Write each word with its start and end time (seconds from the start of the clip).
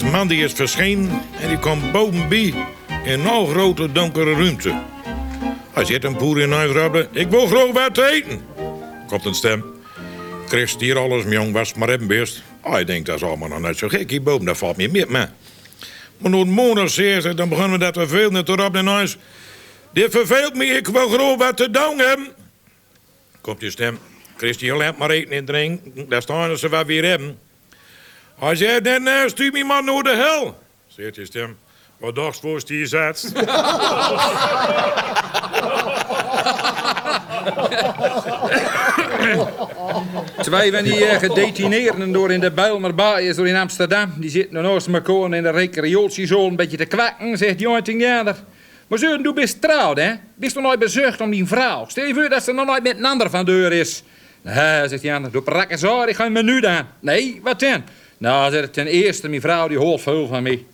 Deze 0.00 0.12
man 0.12 0.28
die 0.28 0.44
is 0.44 0.52
verschenen 0.52 1.22
en 1.40 1.48
die 1.48 1.58
komt 1.58 1.92
bovenbij 1.92 2.54
in 3.04 3.20
een 3.26 3.46
grote 3.46 3.92
donkere 3.92 4.32
ruimte. 4.32 4.82
Hij 5.72 5.84
zit 5.84 6.04
een 6.04 6.16
boer 6.16 6.40
in 6.40 6.52
huis 6.52 6.72
rabbelen. 6.72 7.08
Ik 7.12 7.28
wil 7.28 7.46
graag 7.46 7.72
wat 7.72 7.94
te 7.94 8.10
eten. 8.10 8.40
Komt 9.06 9.24
een 9.24 9.34
stem. 9.34 9.64
Christ 10.46 10.80
hier 10.80 10.98
alles, 10.98 11.24
jong, 11.28 11.52
was 11.52 11.74
maar 11.74 11.88
even 11.88 12.06
best. 12.06 12.42
Ah, 12.60 12.80
ik 12.80 12.86
denk 12.86 13.06
dat 13.06 13.16
is 13.16 13.22
allemaal 13.22 13.48
nog 13.48 13.60
net 13.60 13.78
zo 13.78 13.88
gek 13.88 14.10
hierboven, 14.10 14.44
dat 14.44 14.58
valt 14.58 14.76
me 14.76 14.88
mee. 14.88 15.06
Maar 15.06 15.30
een 16.18 16.54
maand 16.54 16.90
zeer 16.90 17.20
ze, 17.20 17.34
dan 17.34 17.48
begonnen 17.48 17.78
we 17.78 17.84
dat 17.84 17.96
we 17.96 18.08
veel 18.08 18.30
net 18.30 18.48
erop 18.48 18.76
in 18.76 18.86
huis. 18.86 19.16
Dit 19.92 20.10
verveelt 20.10 20.54
me, 20.54 20.64
ik 20.64 20.86
wil 20.86 21.08
graag 21.08 21.36
wat 21.36 21.56
te 21.56 21.70
doen 21.70 21.98
hebben. 21.98 22.28
Komt 23.40 23.60
die 23.60 23.70
stem. 23.70 23.98
Christ 24.36 24.60
hier 24.60 24.74
laat 24.74 24.98
maar 24.98 25.10
eten 25.10 25.32
en 25.32 25.44
drinken. 25.44 26.08
Daar 26.08 26.22
staan 26.22 26.58
ze 26.58 26.68
wat 26.68 26.86
weer 26.86 27.04
hebben. 27.04 27.38
Hij 28.40 28.54
zei, 28.54 28.80
dan 28.80 29.06
uh, 29.06 29.26
stuur 29.26 29.52
me 29.52 29.64
maar 29.64 29.84
naar 29.84 30.02
de 30.02 30.14
hel. 30.16 30.58
Zegt 30.86 31.14
die 31.14 31.24
stem. 31.24 31.58
Wat 31.98 32.14
dacht 32.14 32.40
voor 32.40 32.62
die 32.66 32.86
zet? 32.86 33.32
Twee 40.42 40.72
van 40.72 40.82
die 40.82 41.06
uh, 41.06 41.18
gedetineerden 41.18 42.12
door 42.12 42.30
in 42.30 42.40
de 42.40 42.50
Bijlmerbaai 42.50 43.34
door 43.34 43.48
in 43.48 43.56
Amsterdam. 43.56 44.12
Die 44.16 44.30
zitten 44.30 44.62
naast 44.62 44.86
elkaar 44.86 45.32
in 45.32 45.42
de 45.42 45.50
recreatiezoon 45.50 46.50
een 46.50 46.56
beetje 46.56 46.76
te 46.76 46.84
kwakken, 46.84 47.38
zegt 47.38 47.58
die 47.58 47.68
uitingjaarder. 47.68 48.36
Maar 48.86 48.98
zo, 48.98 49.22
du 49.22 49.32
bist 49.32 49.60
trouwd, 49.60 49.96
hè? 49.96 50.12
Bist 50.34 50.54
du 50.54 50.60
nooit 50.60 50.78
bezucht 50.78 51.20
om 51.20 51.30
die 51.30 51.46
vrouw? 51.46 51.84
Stel 51.88 52.06
je 52.06 52.14
voor 52.14 52.28
dat 52.28 52.44
ze 52.44 52.52
nog 52.52 52.66
nooit 52.66 52.82
met 52.82 52.96
een 52.96 53.04
ander 53.04 53.30
van 53.30 53.44
deur 53.44 53.72
is. 53.72 54.02
Nee, 54.42 54.88
zegt 54.88 55.02
die 55.02 55.12
ander, 55.12 55.30
doe 55.30 55.42
prakken 55.42 56.08
ik 56.08 56.16
ga 56.16 56.26
een 56.26 56.32
menu 56.32 56.66
aan. 56.66 56.88
Nee, 57.00 57.40
wat 57.42 57.60
dan? 57.60 57.84
Nou, 58.20 58.68
ten 58.68 58.86
eerste, 58.86 59.28
mijn 59.28 59.40
vrouw 59.40 59.68
die 59.68 59.78
hoort 59.78 60.00
veel 60.00 60.26
van 60.26 60.42
mij. 60.42 60.64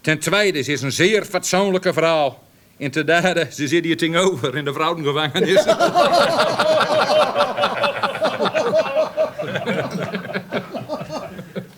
Ten 0.00 0.18
tweede, 0.18 0.62
ze 0.62 0.72
is 0.72 0.82
een 0.82 0.92
zeer 0.92 1.24
fatsoenlijke 1.24 1.92
vrouw. 1.92 2.38
En 2.78 2.90
ten 2.90 3.06
derde, 3.06 3.46
ze 3.52 3.68
zit 3.68 3.84
hier 3.84 3.96
tegenover 3.96 4.56
in 4.56 4.64
de 4.64 4.72
vrouwengevangenis. 4.72 5.64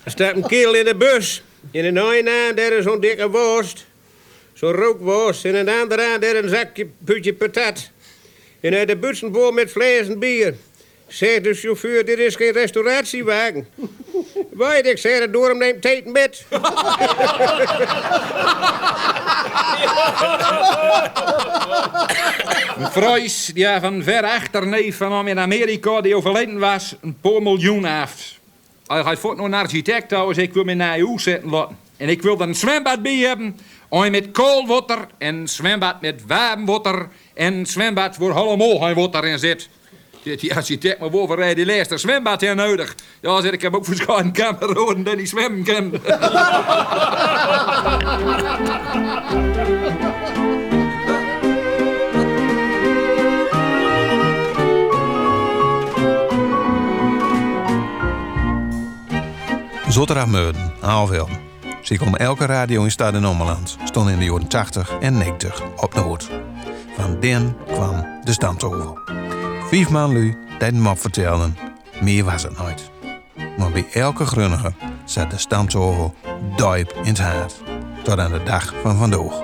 Er 0.04 0.10
staat 0.10 0.34
een 0.34 0.46
kerel 0.46 0.74
in 0.74 0.84
de 0.84 0.96
bus. 0.96 1.42
In 1.70 1.84
een 1.84 2.10
ene 2.10 2.46
aan 2.48 2.54
daar 2.54 2.72
is 2.72 2.84
zo'n 2.84 3.00
dikke 3.00 3.30
worst. 3.30 3.86
Zo'n 4.52 4.72
rookworst. 4.72 5.44
En 5.44 5.54
in 5.54 5.64
de 5.64 5.78
andere 5.80 6.12
aan 6.14 6.20
daar 6.20 6.34
een 6.34 6.48
zakje 6.48 6.88
putje 7.04 7.34
patat. 7.34 7.90
En 8.60 8.74
uit 8.74 8.88
de 8.88 8.96
butsen 8.96 9.32
vol 9.32 9.52
met 9.52 9.70
vlees 9.70 10.08
en 10.08 10.18
bier. 10.18 10.54
Zegt 11.10 11.44
de 11.44 11.54
chauffeur, 11.54 12.04
dit 12.04 12.18
is 12.18 12.36
geen 12.36 12.52
restauratiewagen. 12.52 13.68
Weet 14.50 14.86
ik, 14.86 14.98
zeg 14.98 15.18
het 15.18 15.32
door 15.32 15.48
hem 15.48 15.58
neemt 15.58 15.82
tijd 15.82 16.12
bed. 16.12 16.44
Een 22.76 22.90
Freus, 22.90 23.50
die 23.54 23.66
van 23.80 24.02
ver 24.02 24.24
achterneef 24.24 24.96
van 24.96 25.12
hem 25.12 25.28
in 25.28 25.38
Amerika, 25.38 26.00
die 26.00 26.16
overleden 26.16 26.58
was, 26.58 26.96
een 27.00 27.16
paar 27.20 27.42
miljoen 27.42 27.84
heeft. 27.84 28.38
Hij 28.86 29.02
gaat 29.02 29.18
voort 29.18 29.36
naar 29.36 29.46
een 29.46 29.54
architect 29.54 30.08
trouwens, 30.08 30.38
ik 30.38 30.52
wil 30.52 30.64
me 30.64 30.74
naar 30.74 30.98
EU 30.98 31.18
zetten. 31.18 31.50
En 31.96 32.08
ik 32.08 32.22
wil 32.22 32.40
er 32.40 32.48
een 32.48 32.54
zwembad 32.54 33.02
bij 33.02 33.16
hebben. 33.16 33.58
Een 33.90 34.10
met 34.10 34.30
koolwater 34.30 35.06
en 35.18 35.48
zwembad 35.48 36.00
met 36.00 36.22
warm 36.26 36.66
water. 36.66 37.08
En 37.34 37.66
zwembad 37.66 38.16
waar 38.16 38.32
allemaal 38.32 38.78
geen 38.78 38.94
water 38.94 39.24
in 39.24 39.38
zit. 39.38 39.68
Die 40.22 40.54
architect 40.54 41.00
maar 41.00 41.10
boven 41.10 41.36
rijden, 41.36 41.66
leest 41.66 41.90
een 41.90 41.98
zwembad 41.98 42.40
hier 42.40 42.54
nodig. 42.54 42.94
Ja, 43.20 43.40
zeg 43.40 43.52
ik 43.52 43.62
heb 43.62 43.74
ook 43.74 43.84
verschillende 43.84 44.30
kameronen 44.42 45.04
die 45.04 45.16
niet 45.16 45.28
zwemmen 45.28 45.64
kan. 45.64 45.92
Zotterdag-Meuden, 59.88 60.72
Aalveld. 60.80 61.30
Ze 61.82 61.98
komen 61.98 62.18
elke 62.18 62.46
radio 62.46 62.84
in 62.84 62.90
Stad 62.90 63.14
en 63.14 63.26
Ommeland. 63.26 63.76
Stond 63.84 64.10
in 64.10 64.18
de 64.18 64.24
jaren 64.24 64.48
80 64.48 64.98
en 65.00 65.18
90 65.18 65.62
op 65.76 65.94
Noord. 65.94 66.30
Van 66.96 67.20
den 67.20 67.56
kwam 67.66 68.06
de 68.24 68.32
stamtovel. 68.32 68.98
Vijf 69.70 69.90
man 69.90 70.12
lui 70.12 70.36
die 70.58 70.72
mop 70.72 70.98
vertelden. 70.98 71.56
Meer 72.00 72.24
was 72.24 72.42
het 72.42 72.58
nooit. 72.58 72.90
Maar 73.58 73.70
bij 73.70 73.86
elke 73.92 74.26
grunniger 74.26 74.74
zat 75.04 75.30
de 75.30 75.38
stamtovel 75.38 76.14
duip 76.56 76.92
in 77.02 77.08
het 77.08 77.18
hart. 77.18 77.62
Tot 78.02 78.18
aan 78.18 78.32
de 78.32 78.42
dag 78.42 78.74
van 78.82 78.96
vandaag. 78.96 79.42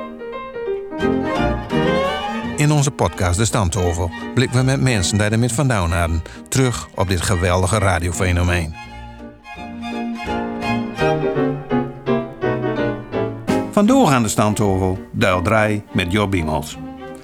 In 2.57 2.71
onze 2.73 2.91
podcast 2.91 3.39
De 3.39 3.45
Stamtovel 3.45 4.11
blikken 4.35 4.59
we 4.59 4.65
met 4.65 4.81
mensen 4.81 5.19
die 5.19 5.29
er 5.29 5.39
met 5.39 5.53
vandaan 5.53 5.93
hadden 5.93 6.23
terug 6.49 6.89
op 6.95 7.09
dit 7.09 7.21
geweldige 7.21 7.79
radiofenomeen. 7.79 8.75
Vandoor 13.71 14.09
aan 14.09 14.23
de 14.23 14.29
Stamtovel, 14.29 14.99
deel 15.13 15.43
3 15.43 15.83
met 15.93 16.13
Job 16.13 16.31
Biemels. 16.31 16.79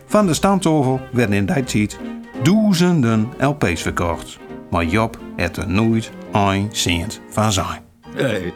Van 0.06 0.26
de 0.26 0.34
Stamtovel 0.34 1.00
werden 1.12 1.36
in 1.36 1.46
die 1.46 1.64
tijd 1.64 1.98
duizenden 2.42 3.28
LP's 3.38 3.82
verkocht. 3.82 4.38
Maar 4.70 4.84
Job 4.84 5.18
had 5.36 5.56
er 5.56 5.68
nooit 5.68 6.10
een 6.32 6.68
cent 6.72 7.20
van 7.30 7.52
zijn. 7.52 7.82
Nee, 8.14 8.52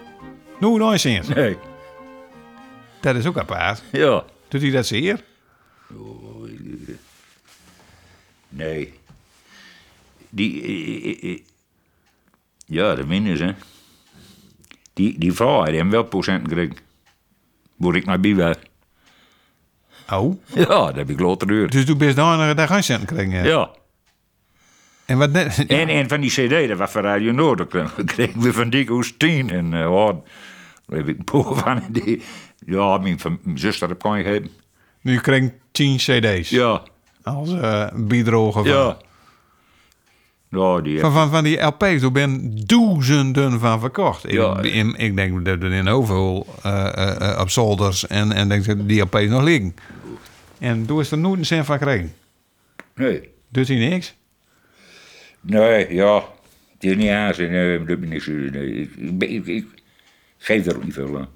Nooit 0.61 0.83
een 0.93 0.99
cent. 1.01 1.35
nee. 1.35 1.57
Dat 3.01 3.17
is 3.17 3.27
ook 3.27 3.39
apart. 3.39 3.83
Ja. 3.93 4.25
Doet 4.49 4.61
hij 4.63 4.71
dat 4.71 4.87
zeer? 4.87 5.25
Nee. 8.49 8.93
Die... 10.31 10.63
eh, 10.63 11.23
eh, 11.23 11.33
eh, 11.33 11.39
Ja, 12.67 12.95
de 12.95 13.07
minus, 13.07 13.39
hè. 13.39 13.53
Die, 14.93 15.19
die 15.19 15.33
vrouw 15.33 15.59
had 15.59 15.69
hem 15.69 15.91
wel 15.91 16.05
procenten 16.05 16.49
gekregen. 16.49 16.77
Moet 17.77 17.95
ik 17.95 18.05
naar 18.05 18.21
bij. 18.21 18.57
Oh. 20.11 20.35
Ja, 20.55 20.65
dat 20.67 20.97
heb 20.97 21.11
ik 21.11 21.21
later 21.21 21.49
gehoord. 21.49 21.73
Dus 21.73 21.87
doe 21.87 21.97
best 21.97 22.19
enige 22.19 22.55
daar 22.55 22.69
geen 22.69 22.85
cent 22.85 23.05
krijgen. 23.05 23.45
Ja. 23.45 23.71
En 25.05 25.19
wat 25.19 25.31
net... 25.31 25.65
En 25.67 25.89
een 25.89 26.09
van 26.09 26.21
die 26.21 26.31
cd, 26.31 26.69
dat 26.69 26.79
was 26.79 26.91
van 26.91 27.03
Radio 27.03 27.33
Noord. 27.33 27.67
Kregen- 28.05 28.41
we 28.41 28.53
van 28.53 28.71
Dick 28.71 28.91
Oestien. 28.91 29.51
En 29.51 29.73
uh, 29.73 29.93
oh, 29.93 30.25
daar 30.87 30.99
heb 30.99 31.09
ik 31.09 31.19
een 31.19 31.25
paar 31.25 31.55
van. 31.65 31.83
Die, 31.89 32.23
ja, 32.67 32.99
mijn, 32.99 33.19
mijn 33.43 33.59
zuster 33.59 33.89
heb 33.89 34.05
ik 34.05 34.11
gegeven. 34.13 34.51
Nu 35.01 35.19
ik 35.19 35.53
10 35.73 35.97
cd's. 35.97 36.51
Ja, 36.51 36.83
Als 37.23 37.55
biedrogen 37.95 38.65
van, 38.65 38.73
ja. 38.73 38.97
Ja, 40.51 40.81
die 40.81 41.01
van, 41.01 41.13
van, 41.13 41.31
van 41.31 41.45
die 41.45 41.63
LP's. 41.63 42.03
Er 42.03 42.13
ben 42.13 42.57
duizenden 42.67 43.61
van 43.61 43.81
verkocht. 43.81 44.31
Ja. 44.31 44.59
ik, 44.59 44.73
in, 44.73 44.95
ik 44.97 45.17
denk 45.17 45.45
dat 45.45 45.63
er 45.63 45.73
in 45.73 45.89
overal 45.89 46.47
eh, 46.63 47.39
op 47.41 47.51
zolders 47.51 48.07
en, 48.07 48.33
en 48.33 48.49
denk 48.49 48.65
dat 48.65 48.89
die 48.89 49.01
LP's 49.03 49.29
nog 49.29 49.43
liggen. 49.43 49.75
En 50.59 50.87
toen 50.87 51.01
is 51.01 51.11
er 51.11 51.19
nooit 51.19 51.39
een 51.39 51.47
cent 51.47 51.67
van 51.67 51.79
gekregen. 51.79 52.15
Nee. 52.95 53.31
Doet 53.49 53.69
hij 53.69 53.77
niks? 53.77 54.17
Nee, 55.41 55.95
ja. 55.95 56.25
Het 56.73 56.85
is 56.85 56.97
niet 56.97 57.11
aan 57.11 57.35
zijn. 57.35 57.51
Nee, 57.51 57.85
dat 57.85 58.01
ben 58.01 58.13
ik 58.13 58.23
zo. 58.23 58.33
Nee. 58.33 58.73
Ik, 58.81 59.23
ik, 59.23 59.47
ik, 59.47 59.67
geef 60.39 60.67
er 60.67 60.77
ook 60.77 60.85
niet 60.85 60.95
veel 60.95 61.19
aan. 61.19 61.29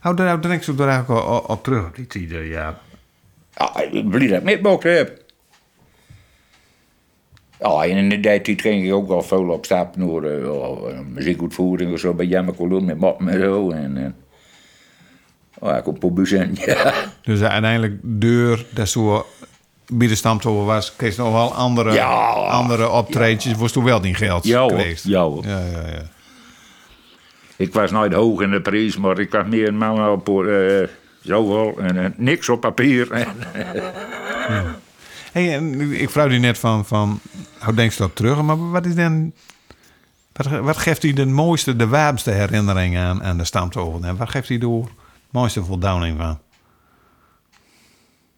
Hou 0.00 0.16
daar, 0.16 0.26
daar 0.26 0.40
denk 0.40 0.54
ik 0.54 0.62
zo 0.62 0.74
daar 0.74 0.88
eigenlijk 0.88 1.26
op, 1.26 1.48
op 1.48 1.64
terug 1.64 1.86
op 1.86 1.94
die 1.94 2.06
tijd, 2.06 2.30
eh, 2.30 2.50
ja. 2.50 2.80
Ik 3.74 3.90
ben 3.92 4.08
blij 4.08 4.26
dat 4.26 4.38
ik 4.38 4.44
metbocht 4.44 4.82
heb. 4.82 5.22
Ja, 7.58 7.84
en 7.84 7.96
in 7.96 8.08
de 8.08 8.20
tijd 8.20 8.60
ging 8.60 8.86
ik 8.86 8.92
ook 8.92 9.10
al 9.10 9.22
veel 9.22 9.48
op 9.48 9.64
stap 9.64 9.96
naar 9.96 10.24
uh, 10.24 11.00
muziekuitvoering 11.00 11.92
of 11.92 11.98
zo 11.98 12.14
bij 12.14 12.26
Jammer 12.26 12.54
Column 12.54 12.84
met 12.84 12.98
mop 12.98 13.20
en 13.20 13.40
zo. 13.40 13.70
En, 13.70 13.96
en, 13.96 14.16
oh, 15.70 15.76
ik 15.76 15.86
op 15.86 16.02
een 16.02 16.14
bus 16.14 16.32
in, 16.32 16.58
ja. 16.66 16.92
Dus 17.22 17.40
uiteindelijk 17.40 17.94
deur 18.02 18.64
dat 18.70 18.88
zo 18.88 19.26
bij 19.92 20.06
de 20.08 20.14
stamtoren 20.14 20.66
was, 20.66 20.96
kreeg 20.96 21.16
nog 21.16 21.32
wel 21.32 21.54
andere, 21.54 21.92
Ja. 21.92 22.08
andere 22.32 22.90
optredens. 22.90 23.52
Was 23.58 23.72
toen 23.72 23.84
wel 23.84 24.00
niet 24.00 24.16
geld 24.16 24.44
Ja, 24.44 24.68
geweest. 24.68 25.04
Ja, 25.04 25.28
ja, 25.42 25.58
ja, 25.58 25.86
ja. 25.92 26.02
Ik 27.56 27.72
was 27.72 27.90
nooit 27.90 28.12
hoog 28.12 28.40
in 28.40 28.50
de 28.50 28.60
prijs, 28.60 28.96
maar 28.96 29.18
ik 29.18 29.30
was 29.30 29.46
meer 29.46 29.68
een 29.68 29.76
man 29.78 30.08
op 30.08 30.28
uh, 30.28 30.86
zoveel 31.20 31.74
en 31.78 31.96
eh, 32.04 32.10
niks 32.16 32.48
op 32.48 32.60
papier. 32.60 33.08
Hey, 35.32 35.54
en 35.54 35.80
ik 36.00 36.10
vroeg 36.10 36.26
u 36.26 36.38
net 36.38 36.58
van, 36.58 36.84
van 36.84 37.20
hoe 37.64 37.74
denk 37.74 37.92
je 37.92 37.98
dat 37.98 38.16
terug? 38.16 38.42
Maar 38.42 38.70
wat 38.70 38.86
is 38.86 38.94
dan... 38.94 39.32
Wat, 40.32 40.46
ge- 40.46 40.62
wat 40.62 40.76
geeft 40.76 41.04
u 41.04 41.12
de 41.12 41.26
mooiste, 41.26 41.76
de 41.76 41.86
warmste 41.86 42.30
herinnering 42.30 42.96
aan, 42.98 43.22
aan 43.22 43.38
de 43.38 43.44
stamtoren? 43.44 44.04
En 44.04 44.16
wat 44.16 44.30
geeft 44.30 44.48
u 44.48 44.58
de 44.58 44.66
mooiste 45.32 45.64
voldoening 45.64 46.18
van? 46.18 46.40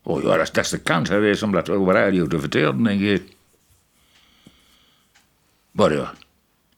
oh 0.02 0.22
ja, 0.22 0.28
dat 0.28 0.40
is, 0.40 0.52
dat 0.52 0.64
is 0.64 0.70
de 0.70 0.78
kans 0.80 1.08
geweest 1.08 1.42
om 1.42 1.52
dat 1.52 1.70
over 1.70 1.92
radio 1.94 2.26
te 2.26 2.40
vertellen, 2.40 2.82
denk 2.82 3.00
ik. 3.00 3.22
Maar 5.70 5.92
ja, 5.92 6.12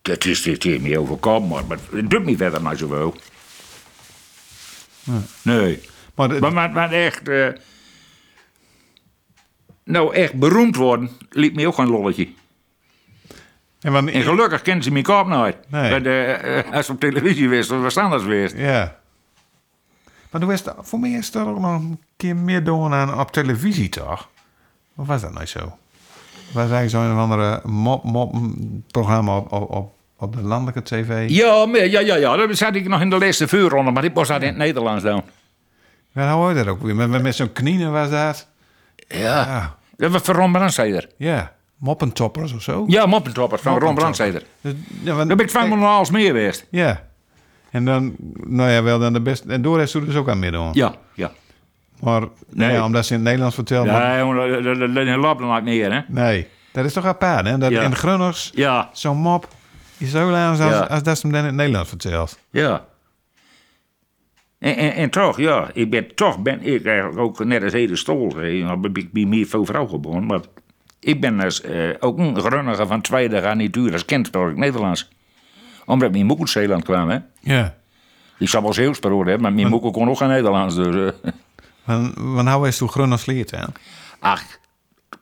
Het 0.03 0.25
is 0.25 0.43
dit 0.43 0.63
hier 0.63 0.81
niet 0.81 0.97
overkomen, 0.97 1.49
maar 1.49 1.65
maar 1.67 1.79
het 1.93 2.11
doet 2.11 2.25
niet 2.25 2.39
verder 2.39 2.63
maar 2.63 2.77
zoveel. 2.77 3.17
Nee. 5.43 5.81
Maar, 6.15 6.29
de- 6.29 6.41
Maar, 6.41 6.53
maar, 6.53 6.71
maar 6.73 6.93
echt... 6.93 7.29
eh, 7.29 7.49
nou, 9.85 10.15
echt 10.15 10.35
beroemd 10.39 10.77
worden, 10.77 11.11
liep 11.31 11.55
me 11.55 11.67
ook 11.67 11.75
geen 11.75 11.89
lolletje. 11.89 12.29
en 13.81 13.93
want- 13.93 14.11
En 14.11 14.23
gelukkig 14.23 14.63
kent 14.63 14.85
ze 14.85 14.91
mijn 14.91 15.05
kop 15.05 15.27
nooit. 15.27 15.57
Nee. 15.71 15.91
Bij 15.91 16.01
de, 16.01 16.23
eh, 16.23 16.73
als 16.73 16.87
ze 16.87 16.93
op 16.93 17.01
televisie 17.01 17.49
wist, 17.49 17.71
of 17.71 17.81
was 17.83 17.97
anders 17.97 18.25
wist. 18.25 18.57
Ja. 18.57 19.01
Maar 20.31 20.41
toen 20.41 20.51
was 20.51 20.63
voor 20.81 20.99
mij 20.99 21.11
is 21.11 21.35
er 21.35 21.47
ook 21.49 21.59
nog 21.61 21.75
een 21.75 22.01
keer 22.17 22.37
meer 22.37 22.65
doen 22.65 22.93
aan 22.93 23.21
op 23.21 23.31
televisie, 23.33 23.89
toch? 23.89 24.29
Of 24.97 25.07
was 25.07 25.21
dat 25.21 25.33
nou 25.33 25.47
zo? 25.47 25.77
Was 26.53 26.71
eigenlijk 26.71 26.91
zo'n 26.91 27.19
andere 27.19 27.61
mop, 27.65 28.05
mop 28.05 28.35
programma 28.91 29.37
op, 29.37 29.53
op, 29.53 29.93
op, 30.19 30.37
de 30.37 30.43
landelijke 30.43 30.83
tv? 30.83 31.29
Ja, 31.31 31.67
ja, 31.73 32.01
ja, 32.01 32.17
ja, 32.17 32.37
dat 32.37 32.57
zat 32.57 32.75
ik 32.75 32.89
nog 32.89 33.01
in 33.01 33.11
de 33.11 33.19
laatste 33.19 33.49
vuurronde, 33.49 33.91
maar 33.91 34.05
ik 34.05 34.15
was 34.15 34.29
dat 34.29 34.41
in 34.41 34.47
het 34.49 34.57
Nederlands 34.57 35.03
dan. 35.03 35.23
Ja, 36.13 36.33
hoe 36.33 36.41
hoor 36.41 36.49
je 36.49 36.55
dat 36.55 36.67
ook 36.67 36.83
weer? 36.83 36.95
Met, 36.97 37.23
met, 37.23 37.35
zo'n 37.35 37.53
knieën 37.53 37.91
was 37.93 38.11
dat? 38.11 38.49
Ja. 39.09 39.77
Dat 39.97 40.11
was 40.11 40.23
van 40.23 40.35
Ron 40.35 40.53
Brandsteder. 40.53 41.09
Ja. 41.17 41.53
Moppentoppers 41.77 42.53
of 42.53 42.63
zo? 42.63 42.85
Ja, 42.87 43.07
moppentoppers 43.07 43.63
van 43.63 43.79
Ron 43.79 43.95
Brandsteder. 43.95 44.43
Dus- 44.61 44.73
ja, 45.03 45.15
want- 45.15 45.29
Daar 45.29 45.37
ben 45.37 45.47
ik 45.47 45.53
twee 45.53 45.75
maal 45.75 45.99
als 45.99 46.11
meer 46.11 46.27
geweest. 46.27 46.67
Ja. 46.71 47.03
En 47.77 47.85
dan, 47.85 48.15
nou 48.47 48.71
ja, 48.71 48.83
wel 48.83 48.99
dan 48.99 49.13
de 49.13 49.21
beste. 49.21 49.53
En 49.53 49.63
Doris 49.63 49.93
doet 49.93 50.07
dus 50.07 50.15
ook 50.17 50.29
aan 50.29 50.39
midden. 50.39 50.69
Ja, 50.73 50.95
ja. 51.15 51.31
Maar 52.01 52.23
Nee. 52.49 52.73
ja, 52.73 52.85
omdat 52.85 53.07
ze 53.07 53.11
in 53.13 53.17
het 53.19 53.25
Nederlands 53.25 53.55
vertelt. 53.55 53.87
maar- 53.87 54.03
Ja, 54.03 54.19
jongen, 54.19 54.37
dat- 54.53 54.63
dat- 54.79 54.79
dat 54.95 54.95
dat 55.07 55.17
loopt 55.17 55.41
er 55.41 55.47
nooit 55.47 55.65
meer, 55.65 55.93
hè? 55.93 56.01
Nee, 56.09 56.47
dat 56.73 56.85
is 56.85 56.93
toch 56.93 57.05
apart, 57.05 57.47
hè? 57.47 57.59
Dat 57.59 57.71
Ja. 57.71 57.83
in 57.83 57.95
Grunners, 57.97 58.51
Ja, 58.55 58.91
zo'n 58.93 59.17
mop, 59.17 59.49
is 59.99 60.11
zo 60.11 60.31
lang 60.31 60.49
als, 60.49 60.59
Ja. 60.59 60.81
als 60.81 61.03
dat 61.03 61.17
ze 61.19 61.23
hem 61.27 61.31
dan 61.33 61.41
in 61.41 61.47
het 61.47 61.57
Nederlands 61.57 61.89
vertelt. 61.89 62.39
ja. 62.51 62.85
En, 64.59 64.77
en, 64.77 64.95
en 64.95 65.11
toch, 65.11 65.37
ja, 65.39 65.71
ik 65.73 65.91
ben, 65.91 66.15
toch 66.15 66.39
ben 66.43 66.63
ik 66.63 66.87
eigenlijk 66.87 67.19
ook 67.19 67.45
net 67.45 67.63
als 67.63 67.73
Ede 67.73 67.97
Stol. 67.97 68.27
nou 68.37 68.89
Ik 68.93 69.13
ben 69.13 69.29
meer 69.29 69.47
veel 69.47 69.65
vrouw 69.65 69.87
geboren, 69.87 70.27
maar 70.27 70.41
ik 71.01 71.21
ben 71.21 71.39
dus, 71.39 71.61
eh, 71.61 71.89
ook 72.01 72.19
een 72.19 72.41
grunniger 72.41 72.87
van 72.87 73.01
tweede 73.01 73.41
garnituur 73.41 73.93
als 73.93 74.05
kenspelk 74.05 74.57
Nederlands. 74.57 75.11
Omdat 75.87 76.11
mijn 76.13 76.27
moeder 76.27 76.45
uit 76.45 76.51
Zeeland 76.55 76.85
kwam, 76.85 77.09
hè. 77.09 77.19
Ja. 77.41 77.75
Ik 78.39 78.49
zou 78.49 78.63
wel 78.63 78.73
Zeeuws 78.73 78.99
parolen 78.99 79.27
hebben, 79.27 79.43
maar 79.43 79.53
mijn 79.53 79.69
moeder 79.69 79.91
kon 79.91 80.09
ook 80.09 80.17
geen 80.17 80.29
Nederlands. 80.29 80.75
Dus, 80.75 81.13
eh. 81.85 82.09
Nou 82.43 82.69
is 82.69 82.77
toen 82.77 82.89
Grunners 82.89 83.27
leert, 83.27 83.51
hè? 83.51 83.65
ach, 84.19 84.43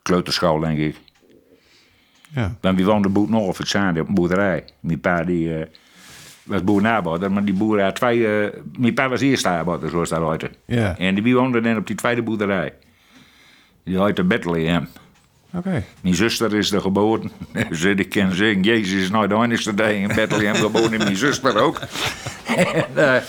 kleuterschool, 0.02 0.58
denk 0.58 0.78
ik. 0.78 0.96
Ja. 2.34 2.56
Want 2.61 2.78
we 2.78 2.84
woonden 2.84 3.12
boet 3.12 3.31
nog 3.31 3.46
op 3.46 3.56
het 3.56 3.69
Zaande 3.69 4.00
op 4.00 4.08
een 4.08 4.14
boerderij. 4.14 4.64
Mijn 4.81 5.00
pa 5.00 5.25
die, 5.25 5.58
eh, 5.58 5.66
was 6.43 6.64
boerenarbeider, 6.64 7.32
maar 7.32 7.44
die 7.44 7.55
boer 7.55 7.82
had 7.82 7.94
twee... 7.94 8.26
eh, 8.26 8.60
mijn 8.78 8.94
pa 8.94 9.08
was 9.08 9.20
eerste 9.20 9.49
arbeider, 9.49 9.90
zoals 9.90 10.08
dat 10.08 10.31
heette. 10.31 10.50
Ja. 10.67 10.99
En 10.99 11.14
die 11.14 11.34
woonde 11.34 11.60
dan 11.60 11.76
op 11.76 11.87
die 11.87 11.96
tweede 11.96 12.22
boerderij. 12.22 12.72
Die 13.84 14.02
heette 14.02 14.25
Bethlehem. 14.25 14.88
Mijn 16.00 16.14
zuster 16.14 16.54
is 16.54 16.72
er 16.72 16.80
geboren. 16.80 17.30
Ze 17.70 17.90
ik 17.90 18.08
kan 18.08 18.32
zeggen, 18.32 18.62
Jezus 18.62 19.02
is 19.02 19.10
nou 19.10 19.26
de 19.28 19.34
enigste 19.34 19.74
dag 19.74 19.90
in 19.90 20.08
Bethlehem 20.08 20.54
geboren 20.54 20.92
en 20.92 20.98
mijn 20.98 21.16
zuster 21.16 21.56
ook. 21.56 21.80
en, 22.56 22.96
eh, 22.96 23.22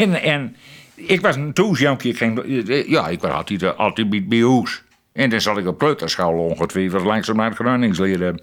en, 0.00 0.22
en 0.22 0.56
ik 0.94 1.20
was 1.20 1.36
een 1.36 1.52
toesjankje. 1.52 2.84
Ja, 2.88 3.08
ik 3.08 3.20
was 3.20 3.30
altijd, 3.30 3.62
eh, 3.62 3.76
altijd 3.76 4.28
bij, 4.28 4.38
huis. 4.38 4.82
En 5.12 5.30
dan 5.30 5.40
zat 5.40 5.58
ik 5.58 5.66
op 5.66 5.78
kleuterschool 5.78 6.44
ongetwijfeld 6.44 7.04
langzaam 7.04 7.36
naar 7.36 7.56
het. 7.56 8.42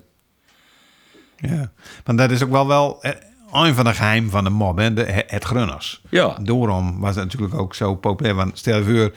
Ja. 1.38 1.72
Want 2.04 2.18
dat 2.18 2.31
is 2.31 2.44
ook 2.44 2.51
wel 2.51 2.68
wel 2.68 3.01
eh, 3.01 3.12
een 3.51 3.74
van 3.74 3.86
de 3.86 3.94
geheimen 3.94 4.31
van 4.31 4.44
de 4.44 4.50
mob, 4.50 4.78
hè? 4.78 4.94
De, 4.94 5.24
het 5.28 5.44
Grunners. 5.44 6.01
Ja. 6.10 6.38
Daarom 6.42 7.00
was 7.00 7.16
het 7.16 7.24
natuurlijk 7.24 7.54
ook 7.54 7.75
zo 7.75 7.95
populair. 7.95 8.36
Want 8.36 8.57
stel 8.57 8.78
je 8.78 8.83
voor 8.83 9.13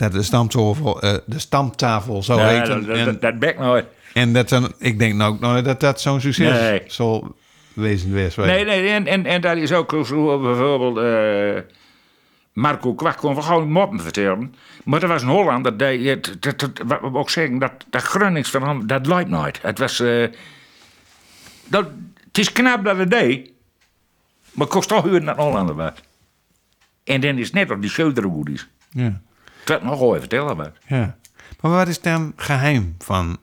dat 0.00 0.12
de 0.12 0.22
stamtafel, 0.22 1.00
eh, 1.02 1.14
de 1.26 1.38
stamtafel 1.38 2.22
zo 2.22 2.36
Ja, 2.38 2.46
heet. 2.48 2.66
dat, 2.66 2.86
dat, 2.86 2.96
en, 2.96 3.04
dat, 3.04 3.20
dat 3.20 3.38
bek 3.38 3.58
nooit. 3.58 3.84
en 4.14 4.32
dat 4.32 4.48
dan, 4.48 4.72
ik 4.78 4.98
denk 4.98 5.14
nou 5.14 5.32
ook 5.34 5.40
nooit 5.40 5.64
dat 5.64 5.80
dat 5.80 6.00
zo'n 6.00 6.20
succes 6.20 6.60
Nee. 6.60 6.82
zal 6.86 7.36
wezen 7.74 8.08
geweest. 8.08 8.36
Nee, 8.36 8.64
nee, 8.64 8.88
en, 8.90 9.06
en, 9.06 9.26
en 9.26 9.40
dat 9.40 9.56
is 9.56 9.72
ook 9.72 9.90
zo 10.06 10.40
bijvoorbeeld... 10.40 10.96
eh, 10.98 11.62
Marco 12.52 12.94
Kwak 12.94 13.16
kon 13.16 13.42
gewoon 13.42 13.70
moppen 13.70 14.00
vertellen. 14.00 14.54
Maar 14.84 15.02
er 15.02 15.08
was 15.08 15.22
een 15.22 15.28
Hollander, 15.28 15.76
die, 15.76 16.08
het, 16.08 16.36
dat, 16.40 16.58
dat, 16.60 16.70
wat 16.86 17.00
we 17.00 17.14
ook 17.18 17.30
zeggen, 17.30 17.58
dat, 17.58 17.72
dat 17.90 18.02
Gronings 18.02 18.50
van 18.50 18.62
hem, 18.68 18.86
dat 18.86 19.06
lijkt 19.06 19.30
nooit. 19.30 19.58
Het 19.62 19.78
was... 19.78 20.00
eh, 20.00 20.26
dat, 21.66 21.86
het 22.26 22.38
is 22.38 22.52
knap 22.52 22.84
dat 22.84 22.96
het 22.98 23.10
deed, 23.10 23.50
maar 24.52 24.64
het 24.66 24.74
kost 24.74 24.88
toch 24.88 25.04
huur 25.04 25.22
naar 25.22 25.36
Hollander 25.36 25.74
wat. 25.74 26.00
En 27.04 27.20
dan 27.20 27.38
is 27.38 27.44
het 27.46 27.54
net 27.54 27.70
op 27.70 27.80
die 27.80 27.90
scheudergoedies. 27.90 28.68
Ja. 28.90 29.20
Dat 29.70 29.82
nog 29.82 30.00
ooit 30.00 30.20
vertellen 30.20 30.56
wat. 30.56 30.70
Ja. 30.86 31.16
Maar 31.60 31.70
wat 31.72 31.88
is 31.88 32.00
dan 32.00 32.32
geheim 32.36 32.94
van 32.98 33.38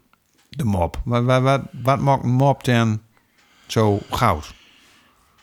de 0.49 0.63
mop? 0.63 1.01
Wat, 1.05 1.23
wat, 1.23 1.41
wat, 1.41 1.61
wat 1.83 1.99
maakt 1.99 2.23
een 2.23 2.29
mop 2.29 2.63
dan 2.63 3.01
zo 3.67 3.99
goud? 4.09 4.53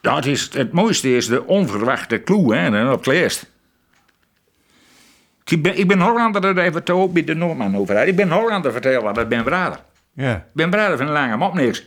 Ja, 0.01 0.17
het, 0.17 0.27
is, 0.27 0.53
het 0.53 0.73
mooiste 0.73 1.17
is 1.17 1.27
de 1.27 1.47
onverwachte 1.47 2.23
clue, 2.23 2.55
hè, 2.57 2.71
dan 2.71 2.93
op 2.93 3.05
het 3.05 3.15
eerst. 3.15 3.51
Ik 5.45 5.63
ben, 5.63 5.79
ik 5.79 5.89
ben 5.89 6.01
Hollander, 6.01 6.41
dat 6.41 6.57
even 6.57 6.85
te 6.85 6.93
ook 6.93 7.13
bij 7.13 7.25
de 7.25 7.35
Noordman 7.35 7.77
over. 7.77 7.97
had. 7.97 8.07
Ik 8.07 8.17
ben 8.17 8.31
Hollander 8.31 8.73
vertellen, 8.73 9.15
dat 9.15 9.29
ben 9.29 9.45
brader. 9.45 9.79
Ja. 10.13 10.37
Ik 10.37 10.53
ben 10.53 10.71
brader 10.71 10.97
van 10.97 11.07
een 11.07 11.13
lange 11.13 11.37
mop 11.37 11.55
niks. 11.55 11.85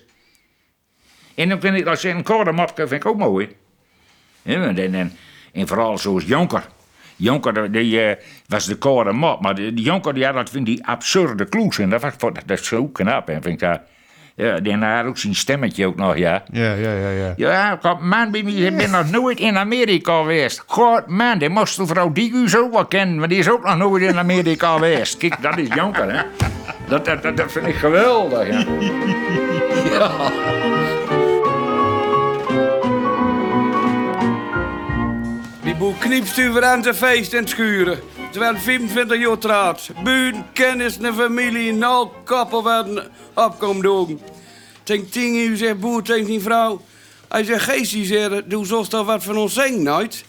En 1.35 1.49
dan 1.49 1.59
vind 1.59 1.77
ik, 1.77 1.85
als 1.85 2.01
je 2.01 2.09
een 2.09 2.23
korte 2.23 2.51
mop 2.51 2.71
vind 2.75 2.91
ik 2.91 3.05
ook 3.05 3.17
mooi. 3.17 3.55
Ja, 4.41 4.63
en, 4.63 4.93
en, 4.93 5.17
en 5.53 5.67
vooral 5.67 5.97
zoals 5.97 6.23
Jonker. 6.23 6.75
Jonker, 7.17 7.71
die, 7.71 8.01
eh, 8.01 8.15
was 8.47 8.65
de 8.65 8.75
korte 8.75 9.11
mop, 9.11 9.41
maar 9.41 9.55
die, 9.55 9.73
die 9.73 9.85
Jonker 9.85 10.13
die 10.13 10.25
had 10.25 10.33
dat 10.33 10.49
van 10.49 10.63
die 10.63 10.85
absurde 10.87 11.49
clues. 11.49 11.77
En 11.79 11.89
dat, 11.89 12.01
was, 12.01 12.17
dat, 12.17 12.33
dat 12.45 12.59
is 12.59 12.67
zo 12.67 12.87
knap, 12.87 13.27
hè, 13.27 13.33
vind 13.33 13.45
ik 13.45 13.59
dat. 13.59 13.79
Ja, 14.35 14.59
die 14.59 14.75
had 14.77 15.05
ook 15.05 15.17
zijn 15.17 15.35
stemmetje 15.35 15.85
ook 15.85 15.95
nog, 15.95 16.17
ja. 16.17 16.43
Ja, 16.51 16.73
ja, 16.73 16.91
ja, 16.93 17.09
ja. 17.09 17.33
Ja, 17.35 17.79
god, 17.81 17.99
man, 17.99 18.31
ben- 18.31 18.47
ik 18.47 18.77
ben 18.77 18.91
nog 18.91 19.09
nooit 19.11 19.39
in 19.39 19.57
Amerika 19.57 20.17
geweest. 20.17 20.63
God, 20.67 21.07
man, 21.07 21.37
die 21.37 21.49
moest 21.49 21.77
de 21.77 21.87
vrouw 21.87 22.11
die 22.11 22.31
u 22.33 22.49
zo 22.49 22.71
wel 22.71 22.85
kennen, 22.85 23.19
maar 23.19 23.27
die 23.27 23.37
is 23.37 23.49
ook 23.49 23.63
nog 23.63 23.77
nooit 23.77 24.03
in 24.03 24.17
Amerika 24.17 24.73
geweest. 24.73 25.17
Kijk, 25.17 25.41
dat 25.41 25.57
is 25.57 25.67
Jonker, 25.73 26.13
hè. 26.13 26.21
Dat, 26.87 27.05
dat, 27.05 27.21
dat, 27.23 27.37
dat 27.37 27.51
vind 27.51 27.67
ik 27.67 27.75
geweldig, 27.75 28.47
ja. 28.47 28.65
ja. 29.91 30.09
Die 35.77 35.85
boel 35.85 35.95
kniepstuver 35.99 36.63
aan 36.63 36.83
zijn 36.83 36.95
feest 36.95 37.33
en 37.33 37.47
schuren. 37.47 37.99
Terwijl 38.31 38.57
25 38.57 39.19
jaar 39.19 39.37
trouwt. 39.37 39.89
Buren, 40.03 40.45
kennis 40.53 40.97
en 40.97 41.15
familie 41.15 41.71
en 41.71 41.83
al 41.83 42.13
koppel 42.25 42.63
werden 42.63 43.11
doen. 43.81 44.21
Tegen 44.83 45.09
tien 45.09 45.35
uur 45.35 45.57
zegt 45.57 45.79
boer 45.79 46.03
tegen 46.03 46.25
die 46.25 46.39
vrouw. 46.39 46.81
Hij 47.27 47.43
zegt, 47.43 47.63
geestie, 47.63 48.05
zegt, 48.05 48.49
doe 48.49 48.65
zoals 48.65 48.89
dat 48.89 49.05
wat 49.05 49.23
van 49.23 49.37
ons 49.37 49.53
zingen 49.53 49.83
nooit. 49.83 50.23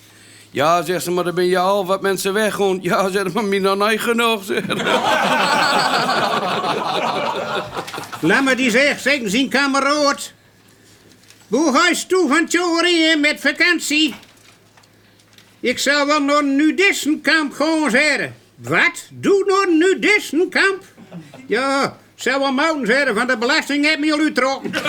Ja, 0.50 0.82
zegt 0.82 1.04
ze, 1.04 1.10
maar 1.10 1.24
dan 1.24 1.34
ben 1.34 1.46
je 1.46 1.58
al 1.58 1.86
wat 1.86 2.02
mensen 2.02 2.32
weggaan. 2.32 2.78
Ja, 2.82 3.08
zegt 3.08 3.26
ze, 3.26 3.32
maar 3.34 3.44
mij 3.44 3.58
nog 3.58 4.02
genoeg. 4.02 4.44
zegt. 4.44 4.66
Laat 8.28 8.44
me 8.44 8.54
die 8.56 8.70
zeg, 8.70 9.00
zeggen 9.00 9.30
zien 9.30 9.48
kameraad. 9.48 10.32
Hoe 11.48 11.94
toe 12.08 12.28
van 12.28 12.46
Tjorien 12.46 13.20
met 13.20 13.40
vakantie? 13.40 14.14
Ik 15.60 15.78
zou 15.78 16.06
wel 16.06 16.20
naar 16.20 16.36
een 16.36 16.56
nudistenkamp 16.56 17.52
gaan 17.52 17.90
zeggen. 17.90 18.36
Wat? 18.56 19.08
Doe 19.10 19.44
naar 19.46 19.68
een 19.68 19.78
nudistenkamp? 19.78 20.82
Ja, 21.46 21.96
zou 22.14 22.40
wel 22.40 22.52
moeten 22.52 22.86
zeggen, 22.86 23.14
van 23.14 23.26
de 23.26 23.38
belasting 23.38 23.84
heb 23.86 24.02
je 24.02 24.12
al 24.12 24.18
uitgetrokken. 24.18 24.70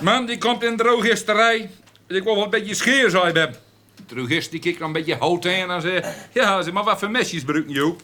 Man, 0.00 0.26
die 0.26 0.38
komt 0.38 0.62
in 0.62 0.76
de 0.76 0.82
drogisterij. 0.82 1.70
Ik 2.06 2.22
wil 2.22 2.34
wel 2.34 2.44
een 2.44 2.50
beetje 2.50 2.74
scheerzaai 2.74 3.32
hebben. 3.32 3.56
De 3.96 4.02
drogist 4.14 4.50
die 4.50 4.60
kijkt 4.60 4.78
dan 4.78 4.86
een 4.86 4.92
beetje 4.92 5.16
hout 5.16 5.46
aan 5.46 5.70
en 5.70 5.80
zegt... 5.80 6.08
Ja, 6.32 6.62
zeg 6.62 6.72
maar 6.72 6.84
wat 6.84 6.98
voor 6.98 7.10
mesjes 7.10 7.40
gebruiken 7.40 7.72
je 7.72 7.82
ook? 7.82 8.00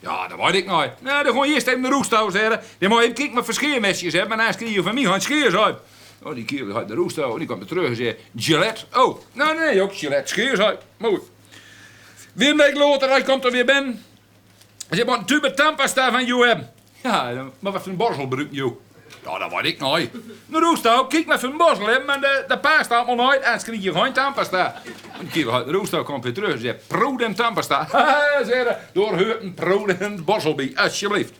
Ja, 0.00 0.28
dat 0.28 0.38
weet 0.38 0.54
ik 0.54 0.66
nooit. 0.66 0.90
Nou, 1.00 1.22
dan 1.22 1.32
gewoon 1.32 1.52
eerst 1.52 1.66
even 1.66 1.82
de 1.82 1.88
roestouw 1.88 2.30
zeggen. 2.30 2.60
Dan 2.78 2.88
moet 2.88 2.98
je 2.98 3.04
even 3.04 3.16
kijken 3.16 3.34
wat 3.34 3.44
voor 3.44 3.54
scheermesjes 3.54 4.12
hebben. 4.12 4.38
En 4.38 4.44
dan 4.46 4.56
krijg 4.56 4.74
je 4.74 4.82
van 4.82 4.94
mij 4.94 5.02
gewoon 5.02 5.20
scheerzaai. 5.20 5.74
Oh, 6.22 6.34
die 6.34 6.44
kerel 6.44 6.74
gaat 6.74 6.88
de 6.88 6.94
roestouw 6.94 7.32
en 7.32 7.38
die 7.38 7.46
komt 7.46 7.58
weer 7.58 7.68
terug 7.68 7.88
en 7.88 7.96
zegt... 7.96 8.16
Gillette. 8.36 8.84
Oh, 8.94 9.20
nou 9.32 9.58
nee, 9.58 9.82
ook 9.82 9.96
Gillette. 9.96 10.28
Scheerzaai. 10.28 10.76
Mooi. 10.96 11.20
Weer 12.32 12.50
een 12.50 12.56
week 12.56 12.74
later, 12.74 13.08
hij 13.08 13.22
komt 13.22 13.44
er 13.44 13.50
weer 13.50 13.64
binnen. 13.64 14.04
Hij 14.88 14.96
zegt, 14.96 15.08
maar 15.08 15.18
een 15.18 15.24
tube 15.24 15.54
tandpasta 15.54 16.10
van 16.10 16.26
jou 16.26 16.46
hebben. 16.46 16.70
Ja, 17.02 17.32
maar 17.58 17.72
wat 17.72 17.82
voor 17.82 17.90
een 17.90 17.96
borstel 17.96 18.22
gebruiken 18.22 18.56
je 18.56 18.64
ook? 18.64 18.80
Ja, 19.24 19.38
dat 19.38 19.52
weet 19.52 19.64
ik 19.64 19.78
nooit. 19.78 20.10
Nou, 20.46 20.64
Roestou, 20.64 21.06
kijk 21.06 21.26
maar 21.26 21.40
van 21.40 21.56
Bosel, 21.56 21.86
hè, 21.86 21.98
maar 21.98 22.20
de, 22.20 22.44
de 22.48 22.58
paas 22.58 22.84
staat 22.84 23.06
maar 23.06 23.16
nooit. 23.16 23.40
En 23.40 23.60
schrik 23.60 23.82
je 23.82 23.92
gewoon 23.92 24.12
tandpasta. 24.12 24.82
En 24.84 25.18
die 25.18 25.28
kerel 25.28 25.54
uit 25.54 25.66
de 25.66 25.72
Roestou 25.72 26.04
komt 26.04 26.24
weer 26.24 26.34
terug 26.34 26.52
en 26.52 26.60
zegt, 26.60 26.86
prudent 26.86 27.36
tandpasta. 27.36 27.86
Haha, 27.90 28.44
zei 28.48 28.64
hij, 28.64 28.78
door 28.92 29.16
Heurten, 29.16 29.54
prudent 29.54 30.24
Bosselby, 30.24 30.72
alsjeblieft. 30.74 31.32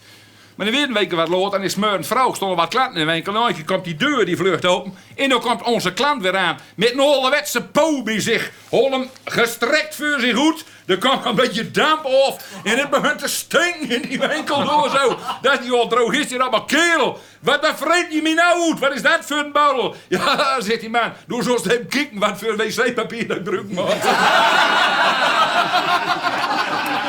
Maar 0.54 0.66
dan 0.66 0.74
weer 0.74 0.86
een 0.86 0.94
week 0.94 1.12
wat 1.12 1.28
later 1.28 1.58
en 1.58 1.64
is 1.64 1.76
een 1.76 2.04
vrouw 2.04 2.34
stonden 2.34 2.56
wat 2.56 2.68
klanten 2.68 3.00
in 3.00 3.06
de 3.06 3.12
winkel. 3.12 3.34
En 3.34 3.40
dan 3.40 3.64
komt 3.64 3.84
die 3.84 3.96
deur 3.96 4.24
die 4.24 4.36
vlucht 4.36 4.66
open. 4.66 4.94
En 5.16 5.28
dan 5.28 5.40
komt 5.40 5.62
onze 5.62 5.92
klant 5.92 6.22
weer 6.22 6.36
aan. 6.36 6.58
Met 6.74 6.92
een 6.92 7.00
ouderwetse 7.00 7.62
po 7.62 8.02
bij 8.02 8.20
zich. 8.20 8.50
Hol 8.68 8.90
hem 8.90 9.10
gestrekt 9.24 9.94
voor 9.94 10.20
zich 10.20 10.36
goed. 10.36 10.64
Er 10.86 10.98
kwam 10.98 11.20
een 11.24 11.34
beetje 11.34 11.70
damp 11.70 12.04
af. 12.04 12.36
En 12.64 12.78
het 12.78 12.90
begon 12.90 13.16
te 13.16 13.28
stinken 13.28 13.90
in 13.90 14.08
die 14.08 14.18
winkel 14.18 14.64
door 14.64 14.90
zo. 14.90 15.18
Dat 15.42 15.52
is 15.52 15.60
die 15.60 15.74
old 15.74 15.90
drogist 15.90 16.30
hier 16.30 16.40
allemaal. 16.40 16.64
Kerel, 16.64 17.20
wat 17.40 17.60
bevreemd 17.60 18.12
je 18.12 18.22
me 18.22 18.34
nou 18.34 18.70
uit? 18.70 18.78
Wat 18.78 18.94
is 18.94 19.02
dat 19.02 19.18
voor 19.20 19.36
een 19.36 19.52
bouwel? 19.52 19.94
Ja, 20.08 20.60
zegt 20.60 20.80
die 20.80 20.90
man. 20.90 21.12
Doe 21.26 21.42
zoals 21.42 21.64
hem 21.64 21.88
kijken 21.88 22.18
wat 22.18 22.38
voor 22.38 22.56
wc-papier 22.56 23.28
dat 23.28 23.36
ik 23.36 23.44
druk 23.44 23.72
maak. 23.72 24.02